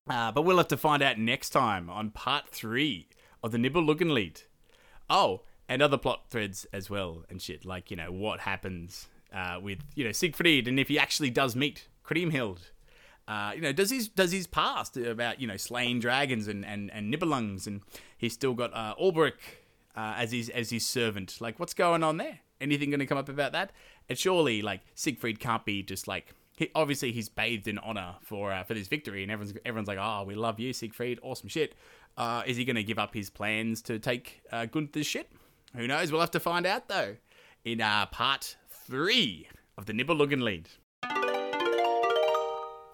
Uh, 0.09 0.31
but 0.31 0.41
we'll 0.43 0.57
have 0.57 0.67
to 0.69 0.77
find 0.77 1.01
out 1.01 1.17
next 1.17 1.51
time 1.51 1.89
on 1.89 2.09
part 2.09 2.49
three 2.49 3.07
of 3.43 3.51
the 3.51 3.57
Nibelungenlied. 3.57 4.43
Oh, 5.09 5.41
and 5.67 5.81
other 5.81 5.97
plot 5.97 6.25
threads 6.29 6.65
as 6.73 6.89
well 6.89 7.23
and 7.29 7.41
shit, 7.41 7.65
like 7.65 7.89
you 7.89 7.97
know 7.97 8.11
what 8.11 8.41
happens 8.41 9.07
uh, 9.35 9.59
with 9.61 9.79
you 9.95 10.05
know 10.05 10.11
Siegfried, 10.11 10.67
and 10.67 10.79
if 10.79 10.87
he 10.87 10.97
actually 10.97 11.29
does 11.29 11.55
meet 11.55 11.87
Kriemhild, 12.05 12.59
uh, 13.27 13.51
you 13.53 13.61
know, 13.61 13.73
does 13.73 13.89
his 13.89 14.07
does 14.07 14.31
his 14.31 14.47
past 14.47 14.97
about 14.97 15.41
you 15.41 15.47
know 15.47 15.57
slaying 15.57 15.99
dragons 15.99 16.47
and 16.47 16.65
and 16.65 16.91
and 16.91 17.13
Nibelungs, 17.13 17.67
and 17.67 17.81
he's 18.17 18.33
still 18.33 18.53
got 18.53 18.73
uh, 18.73 18.95
Ulbrich 19.01 19.33
uh, 19.95 20.13
as 20.17 20.31
his 20.31 20.49
as 20.49 20.69
his 20.69 20.85
servant. 20.85 21.41
Like, 21.41 21.59
what's 21.59 21.73
going 21.73 22.03
on 22.03 22.17
there? 22.17 22.39
Anything 22.61 22.89
going 22.89 23.01
to 23.01 23.05
come 23.05 23.17
up 23.17 23.27
about 23.27 23.51
that? 23.51 23.71
And 24.07 24.17
surely, 24.17 24.61
like 24.61 24.81
Siegfried 24.95 25.39
can't 25.39 25.65
be 25.65 25.83
just 25.83 26.07
like. 26.07 26.33
He, 26.57 26.71
obviously, 26.73 27.11
he's 27.11 27.27
bathed 27.27 27.67
in 27.67 27.77
honor 27.79 28.15
for 28.21 28.53
uh, 28.53 28.63
for 28.63 28.73
this 28.73 28.87
victory, 28.87 29.23
and 29.23 29.31
everyone's 29.31 29.57
everyone's 29.65 29.89
like, 29.89 29.97
"Oh, 29.99 30.23
we 30.23 30.35
love 30.35 30.57
you, 30.57 30.71
Siegfried. 30.71 31.19
Awesome 31.21 31.49
shit." 31.49 31.75
Uh, 32.17 32.43
is 32.45 32.55
he 32.55 32.63
going 32.63 32.77
to 32.77 32.83
give 32.83 32.97
up 32.97 33.13
his 33.13 33.29
plans 33.29 33.81
to 33.81 33.99
take 33.99 34.41
uh, 34.49 34.65
Gunther's 34.65 35.05
shit? 35.05 35.29
Who 35.75 35.85
knows? 35.85 36.13
We'll 36.13 36.21
have 36.21 36.31
to 36.31 36.39
find 36.39 36.65
out 36.65 36.87
though 36.87 37.17
in 37.65 37.81
uh, 37.81 38.05
part 38.05 38.55
three 38.85 39.47
of 39.77 39.85
the 39.85 39.93
Nibelungenlied. 39.93 40.67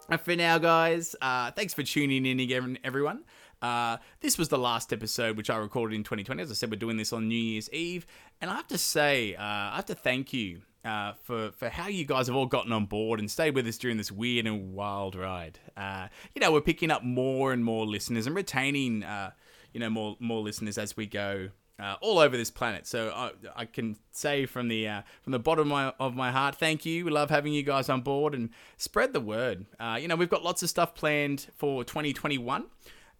And 0.08 0.20
for 0.20 0.36
now, 0.36 0.58
guys, 0.58 1.14
uh, 1.20 1.50
thanks 1.52 1.74
for 1.74 1.82
tuning 1.82 2.26
in 2.26 2.40
again, 2.40 2.78
everyone. 2.84 3.24
Uh, 3.60 3.98
this 4.20 4.36
was 4.36 4.48
the 4.48 4.58
last 4.58 4.92
episode 4.92 5.36
which 5.36 5.48
I 5.48 5.56
recorded 5.56 5.94
in 5.94 6.02
2020. 6.02 6.42
As 6.42 6.50
I 6.50 6.54
said, 6.54 6.70
we're 6.70 6.76
doing 6.76 6.96
this 6.96 7.12
on 7.12 7.28
New 7.28 7.34
Year's 7.34 7.70
Eve, 7.70 8.06
and 8.40 8.50
I 8.50 8.56
have 8.56 8.66
to 8.68 8.78
say, 8.78 9.36
uh, 9.36 9.42
I 9.42 9.76
have 9.76 9.86
to 9.86 9.94
thank 9.94 10.32
you 10.32 10.62
uh, 10.84 11.12
for 11.22 11.52
for 11.52 11.68
how 11.68 11.86
you 11.86 12.04
guys 12.04 12.26
have 12.26 12.34
all 12.34 12.46
gotten 12.46 12.72
on 12.72 12.86
board 12.86 13.20
and 13.20 13.30
stayed 13.30 13.54
with 13.54 13.66
us 13.68 13.78
during 13.78 13.96
this 13.96 14.10
weird 14.10 14.46
and 14.46 14.74
wild 14.74 15.14
ride. 15.14 15.60
Uh, 15.76 16.08
you 16.34 16.40
know, 16.40 16.50
we're 16.50 16.60
picking 16.60 16.90
up 16.90 17.04
more 17.04 17.52
and 17.52 17.64
more 17.64 17.86
listeners 17.86 18.26
and 18.26 18.34
retaining, 18.34 19.04
uh, 19.04 19.30
you 19.72 19.78
know, 19.78 19.88
more 19.88 20.16
more 20.18 20.40
listeners 20.40 20.76
as 20.76 20.96
we 20.96 21.06
go 21.06 21.50
uh, 21.82 21.96
all 22.00 22.18
over 22.20 22.36
this 22.36 22.50
planet. 22.50 22.86
So 22.86 23.10
I, 23.14 23.32
I 23.56 23.64
can 23.64 23.96
say 24.12 24.46
from 24.46 24.68
the 24.68 24.86
uh, 24.86 25.02
from 25.22 25.32
the 25.32 25.38
bottom 25.40 25.62
of 25.62 25.66
my, 25.68 25.92
of 25.98 26.14
my 26.14 26.30
heart, 26.30 26.54
thank 26.54 26.86
you. 26.86 27.04
We 27.04 27.10
love 27.10 27.28
having 27.28 27.52
you 27.52 27.64
guys 27.64 27.88
on 27.88 28.02
board 28.02 28.34
and 28.34 28.50
spread 28.76 29.12
the 29.12 29.20
word. 29.20 29.66
Uh, 29.80 29.98
you 30.00 30.06
know, 30.06 30.14
we've 30.14 30.30
got 30.30 30.44
lots 30.44 30.62
of 30.62 30.68
stuff 30.68 30.94
planned 30.94 31.48
for 31.56 31.82
2021. 31.82 32.66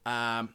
Um, 0.06 0.50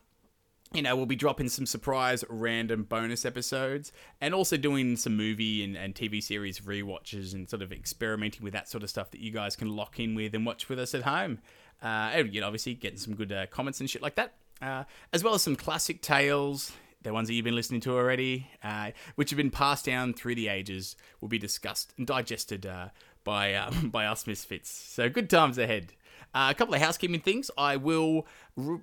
you 0.73 0.81
know, 0.81 0.95
we'll 0.95 1.05
be 1.05 1.15
dropping 1.15 1.49
some 1.49 1.65
surprise 1.65 2.23
random 2.29 2.83
bonus 2.83 3.25
episodes 3.25 3.91
and 4.19 4.33
also 4.33 4.57
doing 4.57 4.95
some 4.95 5.15
movie 5.15 5.63
and, 5.63 5.75
and 5.77 5.93
TV 5.93 6.21
series 6.21 6.59
rewatches 6.61 7.33
and 7.33 7.49
sort 7.49 7.61
of 7.61 7.71
experimenting 7.71 8.43
with 8.43 8.53
that 8.53 8.69
sort 8.69 8.83
of 8.83 8.89
stuff 8.89 9.11
that 9.11 9.21
you 9.21 9.31
guys 9.31 9.55
can 9.55 9.75
lock 9.75 9.99
in 9.99 10.15
with 10.15 10.33
and 10.33 10.45
watch 10.45 10.67
with 10.69 10.79
us 10.79 10.93
at 10.93 11.03
home. 11.03 11.39
Uh, 11.81 12.11
and, 12.13 12.33
you 12.33 12.41
know, 12.41 12.47
obviously 12.47 12.73
getting 12.73 12.97
some 12.97 13.15
good 13.15 13.31
uh, 13.31 13.45
comments 13.47 13.79
and 13.79 13.89
shit 13.89 14.01
like 14.01 14.15
that. 14.15 14.33
Uh, 14.61 14.83
as 15.13 15.23
well 15.23 15.35
as 15.35 15.41
some 15.41 15.55
classic 15.55 16.01
tales, 16.01 16.73
the 17.07 17.13
ones 17.13 17.29
that 17.29 17.33
you've 17.33 17.45
been 17.45 17.55
listening 17.55 17.79
to 17.81 17.95
already, 17.95 18.49
uh, 18.61 18.91
which 19.15 19.29
have 19.29 19.37
been 19.37 19.49
passed 19.49 19.85
down 19.85 20.13
through 20.13 20.35
the 20.35 20.49
ages, 20.49 20.97
will 21.21 21.29
be 21.29 21.37
discussed 21.39 21.93
and 21.97 22.05
digested 22.05 22.65
uh, 22.65 22.89
by 23.23 23.53
uh, 23.53 23.71
by 23.83 24.05
us 24.05 24.27
misfits. 24.27 24.69
So 24.69 25.09
good 25.09 25.29
times 25.29 25.57
ahead. 25.57 25.93
Uh, 26.33 26.49
a 26.51 26.53
couple 26.53 26.75
of 26.75 26.81
housekeeping 26.81 27.21
things. 27.21 27.49
I 27.57 27.77
will 27.77 28.27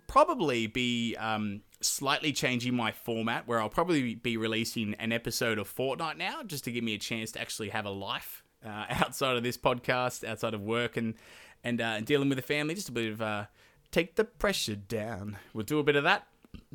probably 0.06 0.66
be 0.66 1.14
um, 1.16 1.60
slightly 1.82 2.32
changing 2.32 2.74
my 2.74 2.92
format, 2.92 3.46
where 3.46 3.60
I'll 3.60 3.68
probably 3.68 4.14
be 4.14 4.38
releasing 4.38 4.94
an 4.94 5.12
episode 5.12 5.58
of 5.58 5.68
fortnight 5.68 6.16
now, 6.16 6.42
just 6.42 6.64
to 6.64 6.72
give 6.72 6.82
me 6.82 6.94
a 6.94 6.98
chance 6.98 7.32
to 7.32 7.40
actually 7.40 7.68
have 7.68 7.84
a 7.84 7.90
life 7.90 8.42
uh, 8.64 8.86
outside 8.90 9.36
of 9.36 9.42
this 9.42 9.58
podcast, 9.58 10.26
outside 10.26 10.54
of 10.54 10.62
work 10.62 10.96
and 10.96 11.14
and 11.62 11.80
uh, 11.80 12.00
dealing 12.00 12.30
with 12.30 12.36
the 12.36 12.42
family. 12.42 12.74
Just 12.74 12.88
a 12.88 12.92
bit 12.92 13.20
of 13.20 13.46
take 13.90 14.16
the 14.16 14.24
pressure 14.24 14.76
down. 14.76 15.36
We'll 15.52 15.66
do 15.66 15.78
a 15.78 15.84
bit 15.84 15.96
of 15.96 16.04
that. 16.04 16.26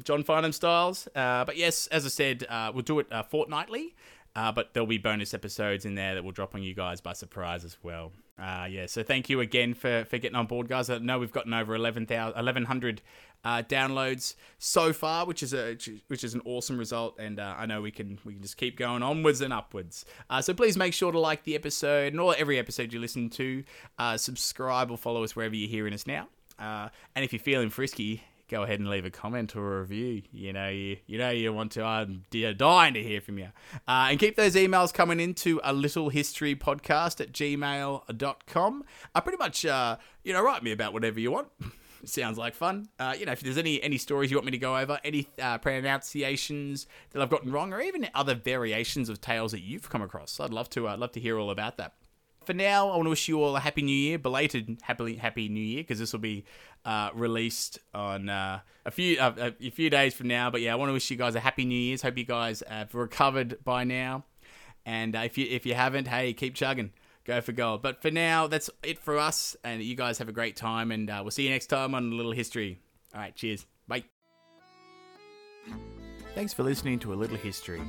John 0.04 0.24
Farnham 0.24 0.52
styles. 0.52 1.08
Uh, 1.16 1.46
but 1.46 1.58
yes, 1.58 1.88
as 1.88 2.06
I 2.06 2.10
said, 2.10 2.46
uh, 2.50 2.72
we'll 2.74 2.84
do 2.84 3.00
it 3.00 3.12
uh, 3.12 3.24
fortnightly. 3.24 3.96
Uh, 4.36 4.52
but 4.52 4.74
there'll 4.74 4.88
be 4.88 5.00
bonus 5.00 5.34
episodes 5.34 5.86
in 5.86 5.96
there 5.96 6.14
that 6.14 6.24
will 6.24 6.32
drop 6.32 6.54
on 6.54 6.62
you 6.62 6.74
guys 6.76 7.02
by 7.02 7.14
surprise 7.14 7.66
as 7.66 7.78
well. 7.82 8.12
Uh, 8.38 8.68
yeah, 8.70 8.86
so 8.86 9.02
thank 9.02 9.28
you 9.28 9.42
again 9.42 9.74
for, 9.74 10.06
for 10.06 10.18
getting 10.20 10.36
on 10.36 10.46
board, 10.46 10.68
guys. 10.68 10.90
I 10.90 11.00
know 11.00 11.18
we've 11.18 11.32
gotten 11.32 11.54
over 11.54 11.74
11, 11.74 12.06
1,100 12.08 13.02
uh, 13.44 13.64
downloads 13.64 14.36
so 14.60 14.94
far, 14.94 15.26
which 15.26 15.42
is 15.42 15.54
a 15.54 15.76
which 16.08 16.24
is 16.24 16.36
an 16.36 16.42
awesome 16.46 16.78
result, 16.78 17.16
and 17.20 17.40
I 17.40 17.66
know 17.66 17.82
we 17.82 17.92
can 17.92 18.20
we 18.24 18.34
can 18.34 18.42
just 18.42 18.58
keep 18.58 18.78
going 18.78 19.02
onwards 19.02 19.42
and 19.42 19.52
upwards. 19.52 20.06
So 20.42 20.54
please 20.54 20.78
make 20.78 20.94
sure 20.94 21.12
to 21.12 21.20
like 21.20 21.44
the 21.44 21.56
episode 21.56 22.14
and 22.14 22.20
all 22.20 22.36
every 22.38 22.60
episode 22.60 22.94
you 22.94 23.00
listen 23.00 23.30
to. 23.32 23.64
Subscribe 24.18 24.92
or 24.92 24.98
follow 24.98 25.24
us 25.24 25.36
wherever 25.36 25.56
you're 25.56 25.70
hearing 25.70 25.94
us 25.94 26.06
now. 26.06 26.28
Uh, 26.60 26.90
and 27.16 27.24
if 27.24 27.32
you're 27.32 27.40
feeling 27.40 27.70
frisky, 27.70 28.22
go 28.50 28.64
ahead 28.64 28.80
and 28.80 28.90
leave 28.90 29.06
a 29.06 29.12
comment 29.12 29.56
or 29.56 29.78
a 29.78 29.82
review. 29.82 30.24
You 30.32 30.54
know, 30.54 30.70
you 30.70 30.98
you 31.08 31.18
know 31.18 31.30
you 31.30 31.54
want 31.54 31.72
to. 31.74 31.84
I'm 31.84 32.26
dying 32.30 32.94
to 32.96 33.04
hear 33.04 33.22
from 33.22 33.38
you. 33.38 33.50
Uh, 33.88 34.08
and 34.10 34.20
keep 34.20 34.36
those 34.36 34.56
emails 34.56 34.94
coming 34.94 35.20
into 35.20 35.62
a 35.64 35.74
little 35.74 36.10
history 36.10 36.56
podcast 36.56 37.22
at 37.22 37.32
gmail.com. 37.32 38.84
I 39.16 39.20
pretty 39.20 39.38
much, 39.38 39.66
uh, 39.66 39.98
you 40.24 40.34
know, 40.34 40.42
write 40.44 40.64
me 40.64 40.72
about 40.72 40.94
whatever 40.94 41.20
you 41.20 41.32
want. 41.32 41.48
Sounds 42.06 42.38
like 42.38 42.56
fun. 42.56 42.88
Uh, 42.98 43.14
you 43.18 43.26
know, 43.26 43.34
if 43.34 43.42
there's 43.42 43.58
any 43.58 43.82
any 43.84 43.98
stories 43.98 44.32
you 44.32 44.38
want 44.38 44.46
me 44.46 44.52
to 44.52 44.58
go 44.58 44.78
over, 44.78 45.00
any 45.04 45.28
uh, 45.42 45.58
pronunciations 45.58 46.88
that 47.12 47.22
I've 47.22 47.30
gotten 47.30 47.52
wrong, 47.52 47.74
or 47.74 47.82
even 47.82 48.08
other 48.16 48.36
variations 48.36 49.10
of 49.10 49.22
tales 49.22 49.52
that 49.52 49.62
you've 49.62 49.90
come 49.90 50.02
across, 50.02 50.40
I'd 50.40 50.52
love 50.52 50.70
to. 50.72 50.88
I'd 50.88 51.00
love 51.00 51.12
to 51.14 51.20
hear 51.20 51.38
all 51.38 51.52
about 51.52 51.78
that 51.78 51.94
for 52.50 52.56
now, 52.56 52.90
I 52.90 52.96
want 52.96 53.06
to 53.06 53.12
wish 53.12 53.28
you 53.28 53.44
all 53.44 53.56
a 53.56 53.60
happy 53.60 53.84
new 53.84 53.96
year, 53.96 54.18
belated 54.18 54.80
happy 54.82 55.18
happy 55.18 55.50
new 55.50 55.62
year, 55.62 55.84
because 55.84 56.00
this 56.00 56.12
will 56.12 56.20
be 56.20 56.46
uh, 56.84 57.12
released 57.14 57.78
on 57.94 58.28
uh, 58.28 58.62
a 58.88 58.90
few 58.90 59.20
uh, 59.20 59.52
a 59.62 59.70
few 59.70 59.92
days 59.92 60.16
from 60.16 60.30
now. 60.30 60.50
But 60.50 60.62
yeah, 60.62 60.74
I 60.74 60.76
want 60.76 60.90
to 60.90 60.94
wish 60.94 61.12
you 61.12 61.16
guys 61.16 61.36
a 61.36 61.40
happy 61.40 61.64
new 61.64 61.78
year's. 61.78 62.02
Hope 62.02 62.18
you 62.18 62.26
guys 62.26 62.64
have 62.68 62.96
recovered 62.96 63.64
by 63.64 63.84
now, 63.84 64.24
and 64.84 65.16
uh, 65.16 65.20
if 65.20 65.38
you 65.38 65.46
if 65.48 65.64
you 65.68 65.76
haven't, 65.76 66.08
hey, 66.08 66.34
keep 66.34 66.56
chugging. 66.56 66.92
Go 67.24 67.40
for 67.40 67.52
gold. 67.52 67.84
But 67.84 68.02
for 68.02 68.10
now, 68.10 68.48
that's 68.48 68.72
it 68.82 68.98
for 68.98 69.20
us, 69.20 69.56
and 69.64 69.84
you 69.84 69.96
guys 69.96 70.18
have 70.18 70.28
a 70.28 70.32
great 70.32 70.56
time, 70.56 70.92
and 70.92 71.08
uh, 71.08 71.20
we'll 71.22 71.30
see 71.30 71.44
you 71.44 71.52
next 71.52 71.68
time 71.68 71.94
on 71.94 72.12
a 72.12 72.16
little 72.16 72.32
history. 72.32 72.80
All 73.14 73.22
right, 73.22 73.36
cheers, 73.36 73.68
bye. 73.88 74.06
Thanks 76.34 76.52
for 76.52 76.64
listening 76.64 76.98
to 77.00 77.14
a 77.14 77.16
little 77.16 77.38
history. 77.38 77.84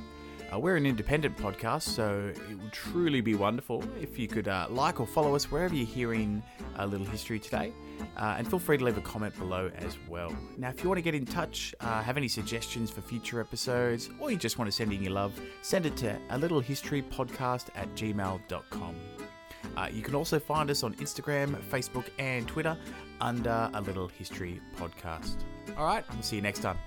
Uh, 0.53 0.59
we're 0.59 0.77
an 0.77 0.87
independent 0.87 1.37
podcast, 1.37 1.83
so 1.83 2.33
it 2.35 2.59
would 2.59 2.73
truly 2.73 3.21
be 3.21 3.35
wonderful 3.35 3.85
if 4.01 4.19
you 4.19 4.27
could 4.27 4.49
uh, 4.49 4.67
like 4.69 4.99
or 4.99 5.07
follow 5.07 5.37
us 5.37 5.51
wherever 5.51 5.75
you're 5.75 5.87
hearing 5.87 6.43
a 6.77 6.87
little 6.87 7.07
history 7.07 7.39
today. 7.39 7.73
Uh, 8.17 8.35
and 8.39 8.49
feel 8.49 8.59
free 8.59 8.77
to 8.77 8.85
leave 8.85 8.99
a 8.99 9.03
comment 9.03 9.37
below 9.39 9.71
as 9.77 9.97
well. 10.09 10.35
Now, 10.57 10.71
if 10.71 10.83
you 10.83 10.89
want 10.89 10.99
to 10.99 11.03
get 11.03 11.15
in 11.15 11.25
touch, 11.25 11.75
uh, 11.81 12.03
have 12.03 12.17
any 12.17 12.27
suggestions 12.27 12.91
for 12.91 13.01
future 13.01 13.41
episodes, 13.41 14.11
or 14.19 14.33
you 14.33 14.37
just 14.37 14.59
want 14.59 14.69
to 14.69 14.73
send 14.77 14.93
in 14.93 15.03
your 15.03 15.13
love, 15.13 15.39
send 15.63 15.87
it 15.87 15.97
to 15.99 16.19
a 16.31 16.39
little 16.39 16.61
history 16.61 17.03
podcast 17.03 17.69
at 17.77 17.89
gmail.com. 17.95 18.97
Uh, 19.77 19.89
you 19.93 20.03
can 20.03 20.15
also 20.17 20.41
find 20.41 20.69
us 20.71 20.83
on 20.83 20.95
Instagram, 20.95 21.55
Facebook, 21.71 22.07
and 22.19 22.49
Twitter 22.49 22.77
under 23.21 23.71
a 23.73 23.81
little 23.81 24.09
history 24.09 24.61
podcast. 24.77 25.37
All 25.77 25.87
right, 25.87 26.05
we'll 26.13 26.23
see 26.23 26.37
you 26.37 26.43
next 26.43 26.61
time. 26.61 26.79